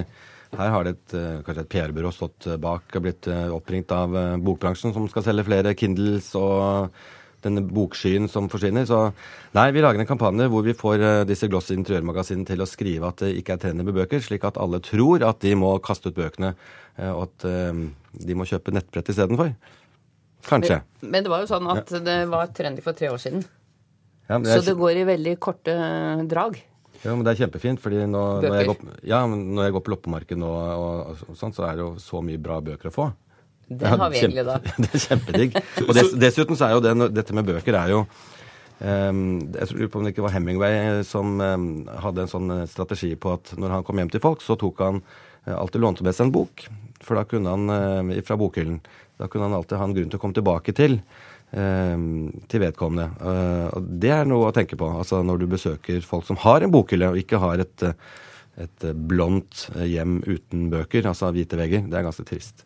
her 0.53 0.71
har 0.71 0.85
det 0.85 0.95
et, 0.95 1.13
eh, 1.17 1.41
kanskje 1.45 1.65
et 1.65 1.73
PR-byrå 1.73 2.11
stått 2.13 2.47
eh, 2.47 2.57
bak 2.61 2.95
og 2.95 3.05
blitt 3.05 3.27
eh, 3.31 3.49
oppringt 3.53 3.91
av 3.95 4.13
bokbransjen, 4.43 4.93
som 4.95 5.07
skal 5.11 5.25
selge 5.25 5.45
flere 5.47 5.75
Kindles 5.77 6.29
og 6.39 6.95
denne 7.45 7.61
bokskyen 7.61 8.29
som 8.31 8.47
forsvinner. 8.49 8.87
Så 8.89 8.99
nei, 9.57 9.67
vi 9.75 9.83
lager 9.83 10.01
en 10.01 10.09
kampanje 10.09 10.47
hvor 10.49 10.65
vi 10.65 10.73
får 10.77 11.25
disse 11.29 11.49
Gloss 11.51 11.69
interiørmagasinene 11.75 12.47
til 12.49 12.63
å 12.63 12.69
skrive 12.69 13.11
at 13.11 13.21
det 13.21 13.35
ikke 13.41 13.57
er 13.57 13.61
trendy 13.61 13.85
med 13.85 13.97
bøker, 13.97 14.23
slik 14.23 14.47
at 14.47 14.57
alle 14.61 14.81
tror 14.81 15.25
at 15.27 15.43
de 15.45 15.53
må 15.59 15.75
kaste 15.85 16.09
ut 16.09 16.17
bøkene, 16.17 16.55
og 17.11 17.27
at 17.27 17.45
de 17.45 18.37
må 18.39 18.47
kjøpe 18.49 18.73
nettbrett 18.73 19.11
istedenfor. 19.13 19.53
Kanskje. 20.49 20.79
Men, 21.03 21.11
men, 21.11 21.27
det 21.27 21.33
var 21.35 21.43
jo 21.43 21.51
sånn 21.51 21.69
at 21.75 21.93
det 22.07 22.17
var 22.33 22.49
trendy 22.57 22.81
for 22.85 22.97
tre 22.97 23.13
år 23.13 23.21
siden. 23.21 23.45
Ja, 24.25 24.39
det 24.41 24.57
så 24.57 24.65
det 24.65 24.77
går 24.79 25.03
i 25.03 25.05
veldig 25.05 25.35
korte 25.37 25.75
drag. 26.25 26.57
Ja, 27.05 27.13
men 27.13 27.21
det 27.25 27.35
er 27.35 27.43
kjempefint, 27.43 27.81
fordi 27.81 28.01
nå, 28.09 28.21
når, 28.41 28.55
jeg 28.57 28.69
går, 28.71 28.79
ja, 29.05 29.19
når 29.29 29.67
jeg 29.67 29.75
går 29.75 29.83
på 29.85 29.93
loppemarked 29.93 30.39
nå, 30.41 30.49
og, 30.49 31.19
og 31.29 31.37
sånt, 31.37 31.57
så 31.57 31.67
er 31.67 31.77
det 31.77 31.85
jo 31.85 31.91
så 32.01 32.21
mye 32.25 32.41
bra 32.41 32.57
bøker 32.65 32.89
å 32.89 32.95
få. 32.95 33.11
Det 33.65 33.89
har 33.89 34.09
vi 34.13 34.21
egentlig, 34.21 34.45
da. 34.45 34.57
det 34.81 34.89
er 34.89 35.03
kjempedigg. 35.03 35.59
Og 35.85 35.91
dess, 35.97 36.15
dessuten 36.21 36.57
så 36.57 36.67
er 36.67 36.75
jo 36.75 36.81
det, 36.85 36.95
dette 37.15 37.35
med 37.37 37.47
bøker 37.47 37.77
er 37.79 37.93
jo 37.95 38.01
um, 38.79 39.21
Jeg 39.55 39.71
lurer 39.73 39.89
på 39.89 40.01
om 40.01 40.05
det 40.05 40.13
ikke 40.13 40.25
var 40.25 40.35
Hemingway 40.35 41.05
som 41.07 41.39
um, 41.41 41.69
hadde 42.03 42.25
en 42.25 42.31
sånn 42.31 42.57
eh, 42.59 42.65
strategi 42.69 43.15
på 43.17 43.33
at 43.33 43.55
når 43.57 43.77
han 43.77 43.87
kom 43.87 44.01
hjem 44.01 44.11
til 44.13 44.21
folk, 44.23 44.45
så 44.45 44.57
tok 44.61 44.83
han 44.85 45.01
uh, 45.01 45.55
alltid 45.57 45.81
lånte 45.81 46.05
med 46.05 46.17
seg 46.17 46.29
en 46.29 46.35
bok. 46.35 46.67
For 47.05 47.17
da 47.17 47.25
kunne 47.29 47.55
han, 47.55 48.11
uh, 48.13 48.21
fra 48.27 48.37
bokhyllen, 48.41 48.81
da 49.21 49.29
kunne 49.31 49.49
han 49.49 49.57
alltid 49.57 49.81
ha 49.81 49.89
en 49.89 49.97
grunn 49.97 50.13
til 50.13 50.21
å 50.21 50.25
komme 50.25 50.37
tilbake 50.37 50.75
til. 50.77 50.99
Eh, 51.55 51.97
til 52.51 52.63
vedkommende. 52.65 53.09
Eh, 53.21 53.67
og 53.77 53.89
det 54.03 54.11
er 54.11 54.29
noe 54.29 54.49
å 54.49 54.55
tenke 54.55 54.77
på 54.79 54.89
altså 54.91 55.21
når 55.23 55.43
du 55.43 55.49
besøker 55.55 56.05
folk 56.05 56.27
som 56.27 56.39
har 56.43 56.65
en 56.65 56.73
bokhylle, 56.73 57.13
og 57.13 57.19
ikke 57.21 57.39
har 57.39 57.63
et, 57.63 57.85
et 58.59 58.87
blondt 59.07 59.67
hjem 59.79 60.19
uten 60.25 60.69
bøker, 60.73 61.07
altså 61.07 61.31
hvite 61.35 61.59
vegger. 61.59 61.85
Det 61.87 61.99
er 61.99 62.07
ganske 62.07 62.27
trist. 62.27 62.65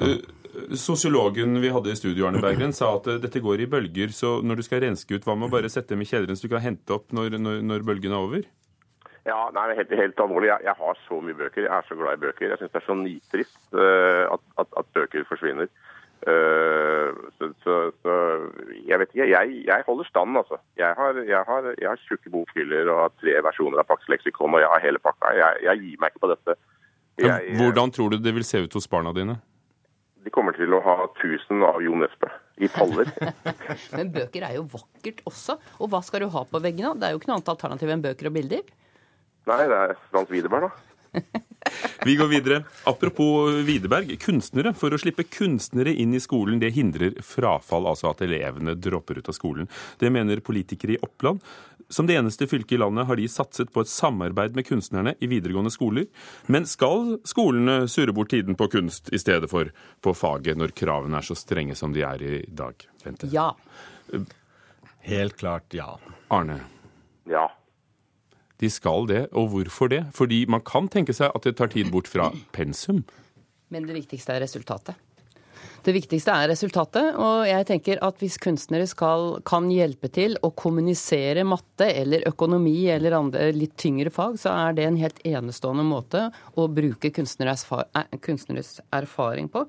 Ja. 0.00 0.14
Eh, 0.14 0.20
sosiologen 0.74 1.60
vi 1.62 1.70
hadde 1.72 1.92
i 1.92 1.98
studio, 1.98 2.26
Arne 2.26 2.40
Berggren, 2.42 2.72
sa 2.76 2.94
at 2.96 3.06
dette 3.22 3.42
går 3.42 3.62
i 3.64 3.68
bølger. 3.70 4.10
Så 4.14 4.38
når 4.42 4.60
du 4.60 4.66
skal 4.66 4.82
renske 4.86 5.14
ut, 5.14 5.26
hva 5.26 5.36
med 5.38 5.46
å 5.46 5.52
bare 5.52 5.70
sette 5.72 5.94
dem 5.94 6.02
i 6.02 6.08
kjelleren 6.08 6.38
så 6.38 6.48
du 6.48 6.54
kan 6.54 6.64
hente 6.64 6.96
opp 6.96 7.14
når, 7.16 7.38
når, 7.38 7.60
når 7.66 7.86
bølgen 7.86 8.16
er 8.16 8.24
over? 8.24 8.48
Ja, 9.28 9.50
nei, 9.52 9.74
helt, 9.76 9.92
helt 9.92 10.20
alvorlig. 10.22 10.48
Jeg, 10.48 10.64
jeg, 10.64 10.76
har 10.80 11.00
så 11.04 11.20
mye 11.20 11.36
bøker. 11.36 11.66
Jeg 11.66 11.74
er 11.76 11.88
så 11.88 11.96
glad 11.98 12.16
i 12.16 12.22
bøker. 12.24 12.48
Jeg 12.48 12.60
syns 12.60 12.72
det 12.72 12.80
er 12.80 12.86
så 12.86 12.96
nitrist 12.96 13.58
uh, 13.76 14.24
at, 14.32 14.44
at, 14.62 14.70
at, 14.80 14.92
bøker 14.96 15.26
forsvinner. 15.28 15.68
Uh, 16.24 17.28
så, 17.36 17.50
så, 17.64 17.76
så, 18.00 18.09
jeg 18.90 18.98
vet 19.02 19.12
ikke. 19.14 19.28
Jeg, 19.30 19.60
jeg 19.68 19.86
holder 19.86 20.08
stand, 20.08 20.38
altså. 20.40 20.58
Jeg 20.78 20.94
har, 20.98 21.20
jeg 21.28 21.44
har, 21.46 21.68
jeg 21.78 21.88
har 21.88 22.02
tjukke 22.08 22.32
bokhyller 22.32 22.90
og 22.90 23.04
har 23.04 23.14
tre 23.22 23.36
versjoner 23.46 23.82
av 23.82 23.86
Pax 23.88 24.08
Leksikon, 24.10 24.56
og 24.56 24.62
jeg 24.64 24.70
har 24.72 24.82
hele 24.82 25.02
pakka. 25.02 25.30
Jeg, 25.38 25.62
jeg 25.68 25.82
gir 25.84 26.02
meg 26.02 26.12
ikke 26.12 26.24
på 26.26 26.32
dette. 26.32 26.58
Hvordan 27.60 27.92
tror 27.94 28.12
du 28.12 28.18
det 28.22 28.34
vil 28.34 28.46
se 28.46 28.62
ut 28.64 28.76
hos 28.76 28.88
barna 28.90 29.12
dine? 29.16 29.38
De 30.24 30.32
kommer 30.32 30.52
til 30.56 30.72
å 30.76 30.82
ha 30.84 30.96
1000 31.06 31.62
av 31.64 31.78
Jo 31.84 31.94
Nesbø 31.96 32.28
i 32.60 32.68
paller. 32.68 33.08
Men 33.96 34.10
bøker 34.12 34.44
er 34.44 34.58
jo 34.58 34.66
vakkert 34.68 35.22
også. 35.28 35.56
Og 35.80 35.92
hva 35.92 36.02
skal 36.04 36.26
du 36.26 36.32
ha 36.34 36.42
på 36.48 36.60
veggene? 36.60 36.92
Det 37.00 37.08
er 37.08 37.14
jo 37.14 37.20
ikke 37.22 37.30
noe 37.30 37.38
annet 37.38 37.52
alternativ 37.54 37.92
enn 37.94 38.04
bøker 38.04 38.28
og 38.28 38.36
bilder. 38.36 38.66
Nei, 39.48 39.62
det 39.64 39.78
er 39.78 39.94
Frans 40.10 40.32
Widerberg, 40.32 40.68
da. 40.68 41.20
Vi 42.04 42.16
går 42.16 42.26
videre. 42.26 42.62
Apropos 42.84 43.50
Widerberg. 43.66 44.14
Kunstnere. 44.20 44.72
For 44.76 44.94
å 44.94 44.98
slippe 45.00 45.26
kunstnere 45.28 45.92
inn 45.92 46.14
i 46.16 46.20
skolen, 46.22 46.60
det 46.62 46.72
hindrer 46.72 47.18
frafall, 47.24 47.88
altså 47.90 48.08
at 48.14 48.22
elevene 48.24 48.72
dropper 48.74 49.20
ut 49.20 49.28
av 49.28 49.36
skolen. 49.36 49.68
Det 50.00 50.08
mener 50.12 50.40
politikere 50.40 50.96
i 50.96 51.02
Oppland. 51.04 51.44
Som 51.90 52.06
det 52.06 52.16
eneste 52.16 52.46
fylket 52.48 52.78
i 52.78 52.80
landet 52.80 53.04
har 53.08 53.18
de 53.18 53.28
satset 53.28 53.72
på 53.74 53.82
et 53.84 53.92
samarbeid 53.92 54.56
med 54.56 54.64
kunstnerne 54.68 55.16
i 55.20 55.28
videregående 55.28 55.72
skoler. 55.74 56.06
Men 56.46 56.64
skal 56.70 57.18
skolene 57.28 57.82
surre 57.90 58.14
bort 58.16 58.32
tiden 58.32 58.56
på 58.56 58.70
kunst 58.72 59.12
i 59.12 59.20
stedet 59.20 59.50
for 59.50 59.72
på 60.00 60.14
faget, 60.16 60.56
når 60.56 60.72
kravene 60.78 61.20
er 61.20 61.26
så 61.26 61.36
strenge 61.36 61.76
som 61.76 61.92
de 61.92 62.06
er 62.06 62.22
i 62.24 62.44
dag? 62.48 62.80
Vente. 63.04 63.28
Ja. 63.34 63.50
Helt 65.04 65.36
klart 65.36 65.74
ja. 65.76 65.98
Arne? 66.32 66.62
Ja. 67.28 67.50
De 68.60 68.70
skal 68.70 69.08
det. 69.10 69.26
Og 69.32 69.50
hvorfor 69.54 69.92
det? 69.92 70.04
Fordi 70.16 70.44
man 70.50 70.64
kan 70.66 70.88
tenke 70.92 71.16
seg 71.16 71.32
at 71.34 71.46
det 71.46 71.56
tar 71.58 71.72
tid 71.72 71.90
bort 71.92 72.10
fra 72.10 72.30
pensum. 72.56 73.04
Men 73.70 73.86
det 73.86 73.96
viktigste 73.96 74.34
er 74.36 74.44
resultatet. 74.44 74.98
Det 75.80 75.94
viktigste 75.96 76.32
er 76.36 76.50
resultatet, 76.50 77.14
og 77.16 77.46
jeg 77.48 77.64
tenker 77.68 78.00
at 78.04 78.18
hvis 78.20 78.36
kunstnere 78.42 78.84
skal, 78.88 79.38
kan 79.48 79.70
hjelpe 79.72 80.10
til 80.12 80.34
å 80.44 80.50
kommunisere 80.52 81.44
matte 81.48 81.86
eller 81.88 82.26
økonomi 82.28 82.84
eller 82.92 83.16
andre 83.16 83.46
litt 83.56 83.78
tyngre 83.80 84.12
fag, 84.12 84.36
så 84.42 84.52
er 84.66 84.76
det 84.76 84.84
en 84.84 84.98
helt 85.00 85.22
enestående 85.24 85.86
måte 85.88 86.26
å 86.60 86.66
bruke 86.68 87.12
kunstneres, 87.16 87.64
kunstneres 88.20 88.76
erfaring 88.92 89.48
på. 89.52 89.64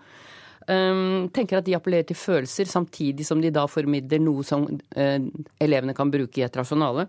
Um, 0.68 1.30
tenker 1.34 1.62
at 1.62 1.66
de 1.66 1.78
appellerer 1.80 2.10
til 2.12 2.20
følelser, 2.20 2.68
samtidig 2.70 3.26
som 3.26 3.40
de 3.42 3.50
da 3.54 3.64
formidler 3.72 4.20
noe 4.22 4.44
som 4.46 4.68
uh, 4.68 5.18
elevene 5.64 5.96
kan 5.98 6.12
bruke 6.12 6.44
i 6.44 6.46
et 6.46 6.60
rasjonale. 6.60 7.08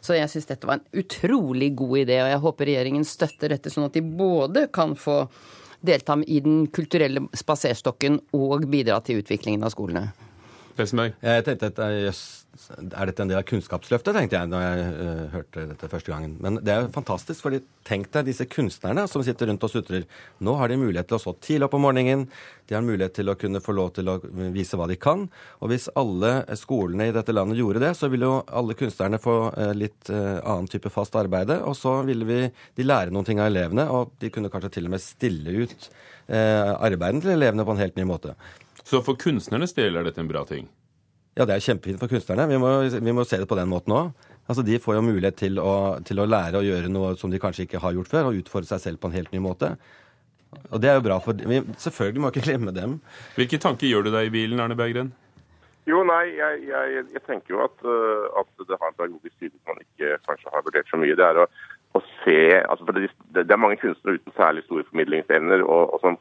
Så 0.00 0.16
jeg 0.16 0.30
syns 0.30 0.48
dette 0.50 0.68
var 0.68 0.78
en 0.78 1.00
utrolig 1.02 1.72
god 1.78 2.04
idé, 2.04 2.20
og 2.22 2.32
jeg 2.32 2.42
håper 2.44 2.70
regjeringen 2.70 3.06
støtter 3.08 3.54
dette, 3.54 3.72
sånn 3.72 3.88
at 3.88 3.96
de 3.96 4.04
både 4.04 4.68
kan 4.74 4.94
få 4.98 5.24
delta 5.80 6.16
i 6.26 6.40
den 6.42 6.66
kulturelle 6.74 7.26
spaserstokken 7.38 8.18
og 8.34 8.66
bidra 8.70 8.98
til 9.04 9.22
utviklingen 9.22 9.62
av 9.66 9.74
skolene. 9.74 10.08
Jeg 10.78 11.44
tenkte 11.46 11.68
at 11.72 11.80
jøss, 11.90 12.22
er 12.78 13.10
dette 13.10 13.22
en 13.22 13.30
del 13.30 13.38
av 13.38 13.46
Kunnskapsløftet, 13.46 14.14
tenkte 14.14 14.38
jeg 14.38 14.50
da 14.52 14.60
jeg 14.62 14.84
uh, 14.94 15.22
hørte 15.32 15.64
dette 15.72 15.88
første 15.90 16.12
gangen. 16.12 16.36
Men 16.42 16.58
det 16.64 16.72
er 16.74 16.84
jo 16.84 16.92
fantastisk, 16.94 17.42
fordi 17.44 17.60
tenk 17.88 18.10
deg 18.14 18.28
disse 18.28 18.46
kunstnerne 18.50 19.04
som 19.10 19.24
sitter 19.26 19.50
rundt 19.50 19.66
og 19.66 19.72
sutrer. 19.72 20.06
Nå 20.44 20.54
har 20.58 20.70
de 20.70 20.78
mulighet 20.80 21.08
til 21.10 21.18
å 21.18 21.22
stå 21.22 21.34
tidlig 21.44 21.68
opp 21.68 21.76
om 21.78 21.84
morgenen. 21.86 22.26
De 22.68 22.76
har 22.76 22.84
mulighet 22.84 23.16
til 23.18 23.32
å 23.32 23.36
kunne 23.40 23.62
få 23.64 23.74
lov 23.78 23.90
til 23.96 24.10
å 24.12 24.18
vise 24.54 24.78
hva 24.78 24.88
de 24.90 24.98
kan. 25.00 25.26
Og 25.62 25.72
hvis 25.72 25.88
alle 25.98 26.32
skolene 26.60 27.08
i 27.08 27.16
dette 27.16 27.34
landet 27.34 27.58
gjorde 27.62 27.82
det, 27.86 27.94
så 27.98 28.10
ville 28.12 28.28
jo 28.28 28.38
alle 28.60 28.76
kunstnerne 28.78 29.22
få 29.22 29.38
uh, 29.54 29.72
litt 29.76 30.12
uh, 30.12 30.38
annen 30.42 30.70
type 30.70 30.92
fast 30.94 31.18
arbeide. 31.18 31.60
Og 31.66 31.74
så 31.78 31.98
ville 32.06 32.28
vi, 32.28 32.44
de 32.78 32.86
lære 32.86 33.14
noen 33.14 33.26
ting 33.28 33.42
av 33.42 33.50
elevene, 33.50 33.88
og 33.90 34.14
de 34.22 34.30
kunne 34.34 34.52
kanskje 34.52 34.76
til 34.78 34.90
og 34.90 34.96
med 34.96 35.04
stille 35.04 35.64
ut 35.64 35.90
arbeiden 36.28 37.22
til 37.24 37.30
elevene 37.32 37.64
på 37.64 37.72
en 37.72 37.78
helt 37.80 37.94
ny 37.96 38.04
måte. 38.04 38.34
Så 38.88 39.02
for 39.04 39.20
kunstnernes 39.20 39.74
del 39.76 39.98
er 40.00 40.06
dette 40.06 40.22
en 40.22 40.30
bra 40.30 40.46
ting? 40.48 40.68
Ja, 41.36 41.44
det 41.46 41.54
er 41.54 41.62
kjempefint 41.62 42.00
for 42.00 42.10
kunstnerne. 42.10 42.48
Vi 42.50 42.58
må, 42.58 42.70
vi 42.88 43.14
må 43.14 43.24
se 43.28 43.38
det 43.38 43.46
på 43.50 43.58
den 43.58 43.68
måten 43.70 43.94
òg. 43.94 44.10
Altså, 44.48 44.64
De 44.64 44.78
får 44.80 44.96
jo 44.96 45.04
mulighet 45.04 45.36
til 45.38 45.60
å, 45.60 46.00
til 46.08 46.18
å, 46.18 46.26
lære 46.26 46.58
å 46.58 46.64
gjøre 46.64 46.90
noe 46.90 47.12
som 47.20 47.30
de 47.30 47.40
kanskje 47.42 47.66
ikke 47.66 47.82
har 47.82 47.94
gjort 47.94 48.10
før, 48.10 48.30
og 48.30 48.40
utfordre 48.40 48.70
seg 48.70 48.80
selv 48.82 49.02
på 49.02 49.10
en 49.10 49.18
helt 49.18 49.34
ny 49.34 49.42
måte. 49.44 49.74
Og 50.72 50.80
det 50.80 50.88
er 50.88 50.96
jo 50.96 51.04
bra 51.04 51.18
for 51.20 51.36
vi, 51.36 51.60
Selvfølgelig 51.76 52.22
må 52.24 52.30
vi 52.30 52.38
ikke 52.38 52.48
glemme 52.48 52.72
dem. 52.72 52.96
Hvilke 53.36 53.60
tanker 53.60 53.90
gjør 53.90 54.08
du 54.08 54.14
deg 54.14 54.30
i 54.30 54.32
bilen, 54.32 54.62
Arne 54.64 54.78
Berggren? 54.78 55.12
Jo, 55.88 56.00
nei, 56.04 56.24
jeg, 56.36 56.64
jeg, 56.68 57.04
jeg 57.14 57.22
tenker 57.28 57.54
jo 57.54 57.60
at, 57.64 57.76
uh, 57.84 58.40
at, 58.40 58.48
det 58.68 58.76
har 58.80 58.90
en 58.90 58.96
pedagogisk 58.96 59.36
side 59.36 59.54
som 59.54 59.72
man 59.72 59.84
ikke 59.84 60.16
kanskje 60.28 60.52
har 60.52 60.64
vurdert 60.64 60.90
så 60.90 61.00
mye. 61.00 61.16
Det 61.16 61.28
er 61.28 61.42
å, 61.44 61.46
å 61.96 62.02
se 62.24 62.40
altså 62.64 62.88
for 62.88 62.96
det, 62.96 63.12
det, 63.36 63.46
er 63.46 63.60
mange 63.60 63.78
kunstnere 63.80 64.20
uten 64.20 64.36
særlig 64.36 64.64
store 64.66 64.84
formidlingsevner 64.90 65.64
og, 65.64 65.94
og 65.94 66.02
som 66.02 66.18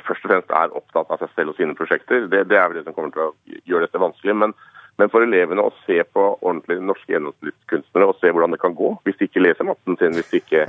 først 0.00 0.24
og 0.24 0.30
fremst 0.30 0.54
er 0.56 0.76
opptatt 0.78 1.10
av 1.12 1.20
seg 1.20 1.34
selv 1.34 1.52
og 1.52 1.58
sine 1.58 1.76
prosjekter. 1.76 2.28
Det, 2.32 2.46
det 2.48 2.58
er 2.58 2.70
vel 2.70 2.80
det 2.80 2.86
som 2.86 2.96
kommer 2.96 3.12
til 3.12 3.26
å 3.26 3.60
gjøre 3.68 3.86
dette 3.86 4.00
vanskelig. 4.00 4.36
Men, 4.44 4.54
Men 5.02 5.10
for 5.10 5.24
elevene 5.26 5.64
å 5.66 5.72
se 5.82 5.96
på 6.14 6.24
ordentlige 6.36 6.84
norske 6.86 7.10
gjennomsnittskunstnere 7.10 8.06
og 8.06 8.20
se 8.20 8.30
hvordan 8.30 8.52
det 8.54 8.60
kan 8.62 8.74
gå 8.78 8.92
hvis 9.02 9.16
de 9.18 9.26
ikke 9.26 9.40
leser 9.42 9.66
matten 9.66 9.96
sin, 9.98 10.14
hvis 10.14 10.28
de 10.30 10.38
ikke, 10.38 10.60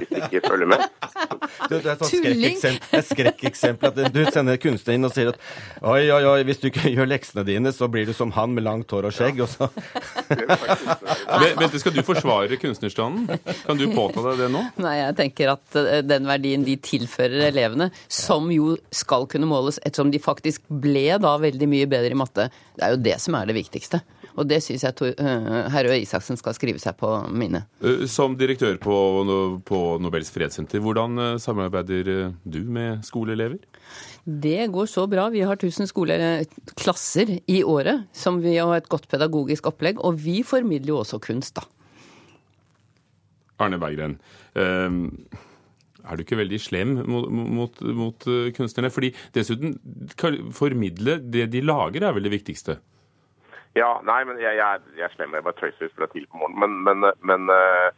hvis 0.00 0.08
de 0.10 0.22
ikke 0.26 0.40
følger 0.48 0.70
med. 0.72 0.82
Det, 1.70 1.78
det 1.84 1.92
er 1.92 2.00
sånn 2.00 2.10
skrekkeksempel, 2.10 2.98
et 2.98 3.08
skrekkeksempel 3.12 3.92
at 3.92 4.16
du 4.16 4.18
sender 4.34 4.58
kunstner 4.58 4.98
inn 4.98 5.06
og 5.06 5.14
sier 5.14 5.30
at 5.30 5.38
oi, 5.86 6.08
oi, 6.10 6.18
oi, 6.32 6.40
hvis 6.48 6.58
du 6.64 6.66
ikke 6.72 6.90
gjør 6.96 7.10
leksene 7.12 7.46
dine, 7.46 7.70
så 7.76 7.86
blir 7.92 8.10
du 8.10 8.14
som 8.16 8.34
han 8.34 8.56
med 8.56 8.66
langt 8.66 8.90
hår 8.90 9.06
og 9.06 9.14
skjegg. 9.14 9.38
Og 9.44 9.52
så. 9.52 9.70
Bente, 11.60 11.78
skal 11.78 11.94
du 11.94 12.02
forsvare 12.06 12.58
kunstnerstanden? 12.58 13.38
Kan 13.68 13.78
du 13.78 13.86
påta 13.94 14.24
deg 14.26 14.42
det 14.42 14.50
nå? 14.56 14.64
Nei, 14.82 14.96
jeg 14.98 15.18
tenker 15.22 15.54
at 15.54 15.78
eh, 15.78 16.02
den 16.02 16.26
verdien 16.26 16.66
de 16.66 16.74
tilfører 16.82 17.52
elevene, 17.52 17.92
som 18.10 18.50
jo 18.50 18.74
skal 18.90 19.30
kunne 19.30 19.46
måles 19.46 19.78
ettersom 19.84 20.10
de 20.10 20.22
faktisk 20.22 20.66
ble 20.66 21.20
da 21.22 21.36
veldig 21.38 21.70
mye 21.70 21.90
bedre 21.90 22.16
i 22.16 22.18
matte, 22.18 22.50
det 22.76 22.84
er 22.84 22.96
jo 22.96 23.02
det 23.06 23.16
som 23.22 23.38
er 23.38 23.46
det 23.46 23.60
viktigste. 23.76 24.00
Og 24.36 24.48
det 24.48 24.60
syns 24.64 24.84
jeg 24.84 25.14
uh, 25.20 25.68
herr 25.72 25.88
Røe 25.88 26.00
Isaksen 26.02 26.38
skal 26.40 26.56
skrive 26.56 26.82
seg 26.82 26.98
på 27.00 27.12
minne. 27.30 27.64
Som 28.10 28.36
direktør 28.40 28.76
på, 28.82 28.96
på 29.68 29.80
Nobels 30.02 30.32
fredssenter, 30.34 30.82
hvordan 30.84 31.38
samarbeider 31.42 32.32
du 32.44 32.60
med 32.64 33.04
skoleelever? 33.06 33.60
Det 34.26 34.66
går 34.74 34.90
så 34.90 35.06
bra. 35.06 35.28
Vi 35.30 35.44
har 35.46 35.54
1000 35.54 35.86
skoleklasser 35.92 37.36
i 37.46 37.62
året 37.62 38.08
som 38.16 38.40
vi 38.42 38.56
har 38.58 38.74
et 38.74 38.90
godt 38.90 39.06
pedagogisk 39.12 39.70
opplegg. 39.70 40.02
Og 40.02 40.18
vi 40.18 40.40
formidler 40.46 40.96
jo 40.96 41.02
også 41.04 41.22
kunst, 41.22 41.60
da. 41.60 41.66
Arne 43.62 43.78
Berggren. 43.80 44.18
Um 44.56 45.04
er 46.06 46.14
du 46.14 46.22
ikke 46.22 46.38
veldig 46.38 46.58
slem 46.62 46.92
mot, 47.10 47.26
mot, 47.30 47.80
mot 47.98 48.26
kunstnerne? 48.54 48.92
Fordi 48.94 49.12
dessuten, 49.34 49.74
formidle 50.54 51.18
det 51.18 51.48
de 51.50 51.64
lager, 51.64 52.06
er 52.06 52.14
vel 52.14 52.28
det 52.28 52.34
viktigste? 52.36 52.78
Ja, 53.76 53.98
nei, 54.08 54.22
men 54.24 54.38
jeg, 54.40 54.56
jeg, 54.56 54.80
jeg 54.96 55.04
er 55.04 55.10
slem. 55.12 55.34
Jeg 55.36 55.44
bare 55.44 55.60
tøyser 55.60 55.90
fra 55.92 56.08
tidlig 56.08 56.32
på 56.32 56.40
morgenen. 56.40 56.80
Men, 56.86 56.96
men, 57.02 57.12
men 57.28 57.42
uh, 57.52 57.92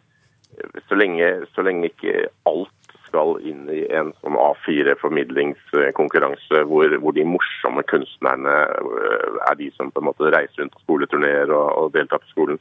så, 0.88 0.94
lenge, 0.98 1.46
så, 1.54 1.60
lenge, 1.62 1.86
ikke 1.92 2.26
alt 2.50 2.74
skal 3.06 3.38
inn 3.46 3.70
i 3.72 3.86
en 3.94 4.10
sånn 4.18 4.36
A4-formidlingskonkurranse 4.42 6.56
hvor, 6.68 6.86
hvor, 7.00 7.12
de 7.16 7.24
morsomme 7.24 7.82
kunstnerne 7.88 8.54
uh, 8.82 9.38
er 9.46 9.54
de 9.60 9.68
som 9.76 9.90
på 9.94 10.00
en 10.02 10.08
måte 10.10 10.32
reiser 10.34 10.60
rundt 10.64 10.74
på 10.74 10.84
skoleturneer 10.84 11.48
og, 11.54 11.68
og 11.78 11.86
deltar 11.94 12.20
på 12.24 12.32
skolen, 12.34 12.58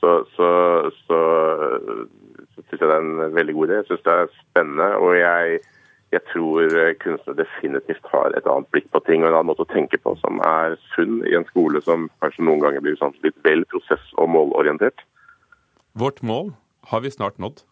så, 0.00 0.10
så, 0.34 0.48
så, 1.04 1.18
så 2.54 2.58
syns 2.64 2.80
jeg 2.80 2.88
det 2.88 2.96
er 2.96 3.04
en 3.04 3.36
veldig 3.36 3.54
god 3.58 3.66
idé. 3.68 3.74
Jeg 3.82 3.88
syns 3.90 4.06
det 4.08 4.14
er 4.14 4.36
spennende. 4.40 4.88
og 5.04 5.10
jeg 5.20 5.44
jeg 6.12 6.22
tror 6.30 6.70
kunstnere 7.02 7.40
definitivt 7.40 8.06
har 8.12 8.34
et 8.36 8.46
annet 8.46 8.68
blikk 8.74 8.90
på 8.92 9.00
ting 9.06 9.24
og 9.24 9.30
en 9.30 9.38
annen 9.38 9.50
måte 9.50 9.64
å 9.64 9.72
tenke 9.72 9.98
på 9.98 10.14
som 10.20 10.40
er 10.46 10.76
sunn 10.94 11.22
i 11.26 11.34
en 11.38 11.46
skole 11.48 11.80
som 11.82 12.08
kanskje 12.22 12.44
noen 12.46 12.62
ganger 12.62 12.84
blir 12.84 12.98
sånn 13.00 13.16
litt 13.24 13.38
vel 13.46 13.64
prosess- 13.72 14.14
og 14.20 14.30
målorientert. 14.30 15.02
Vårt 15.94 16.22
mål 16.22 16.52
har 16.90 17.00
vi 17.00 17.10
snart 17.10 17.38
nådd. 17.38 17.64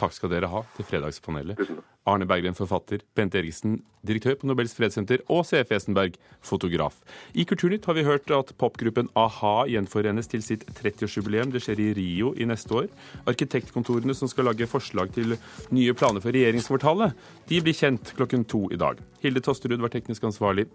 Takk 0.00 0.14
skal 0.16 0.32
dere 0.32 0.50
ha 0.50 0.64
til 0.74 0.86
Fredagspanelet. 0.88 1.60
Arne 2.04 2.26
Berggren, 2.28 2.56
forfatter. 2.56 3.00
Bent 3.16 3.34
Eriksen, 3.38 3.78
direktør 4.04 4.36
på 4.40 4.48
Nobels 4.50 4.74
fredssenter. 4.76 5.22
Og 5.32 5.46
CF 5.48 5.72
Esenberg, 5.76 6.18
fotograf. 6.44 6.98
I 7.32 7.46
Kulturnytt 7.48 7.86
har 7.88 7.96
vi 7.96 8.04
hørt 8.04 8.28
at 8.34 8.52
popgruppen 8.60 9.08
a-ha 9.16 9.54
gjenforenes 9.70 10.28
til 10.28 10.44
sitt 10.44 10.66
30-årsjubileum. 10.74 11.54
Det 11.54 11.62
skjer 11.64 11.80
i 11.80 11.88
Rio 11.96 12.34
i 12.36 12.48
neste 12.48 12.76
år. 12.82 12.90
Arkitektkontorene 13.30 14.16
som 14.18 14.28
skal 14.30 14.50
lage 14.50 14.68
forslag 14.68 15.14
til 15.16 15.38
nye 15.72 15.96
planer 15.96 16.24
for 16.24 16.34
regjeringskvartalet, 16.34 17.16
de 17.48 17.62
blir 17.64 17.76
kjent 17.76 18.12
klokken 18.18 18.44
to 18.50 18.66
i 18.74 18.80
dag. 18.80 19.00
Hilde 19.24 19.42
Tosterud 19.44 19.80
var 19.80 19.92
teknisk 19.94 20.26
ansvarlig. 20.28 20.68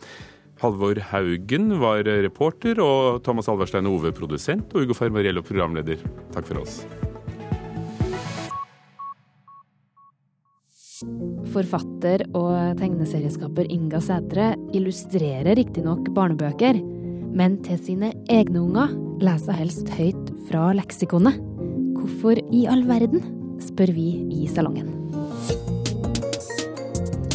Halvor 0.59 0.99
Haugen 1.11 1.69
var 1.79 2.03
reporter, 2.03 2.81
og 2.83 3.21
Thomas 3.23 3.47
Alverstein 3.47 3.87
Ove 3.87 4.11
produsent, 4.15 4.73
og 4.73 4.87
Ugo 4.87 4.97
Fermariello 4.97 5.45
programleder. 5.45 6.03
Takk 6.35 6.51
for 6.51 6.65
oss. 6.65 6.81
Forfatter 11.53 12.25
og 12.35 12.79
tegneserieskaper 12.79 13.69
Inga 13.71 14.01
Sætre 14.03 14.51
illustrerer 14.75 15.55
riktignok 15.55 16.09
barnebøker, 16.15 16.79
men 17.39 17.55
til 17.63 17.79
sine 17.85 18.11
egne 18.31 18.59
unger 18.65 18.91
leser 19.23 19.55
helst 19.55 19.91
høyt 19.95 20.33
fra 20.49 20.69
leksikonet. 20.75 21.39
Hvorfor 21.95 22.41
i 22.51 22.65
all 22.71 22.83
verden, 22.89 23.23
spør 23.63 23.93
vi 23.95 24.09
i 24.41 24.47
Salongen. 24.51 24.91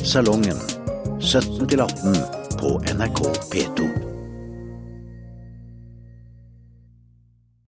Salongen 0.04 0.60
17 1.20 1.64
18 1.64 2.20
på 2.60 2.76
NRK 2.92 3.24
P2. 3.48 4.13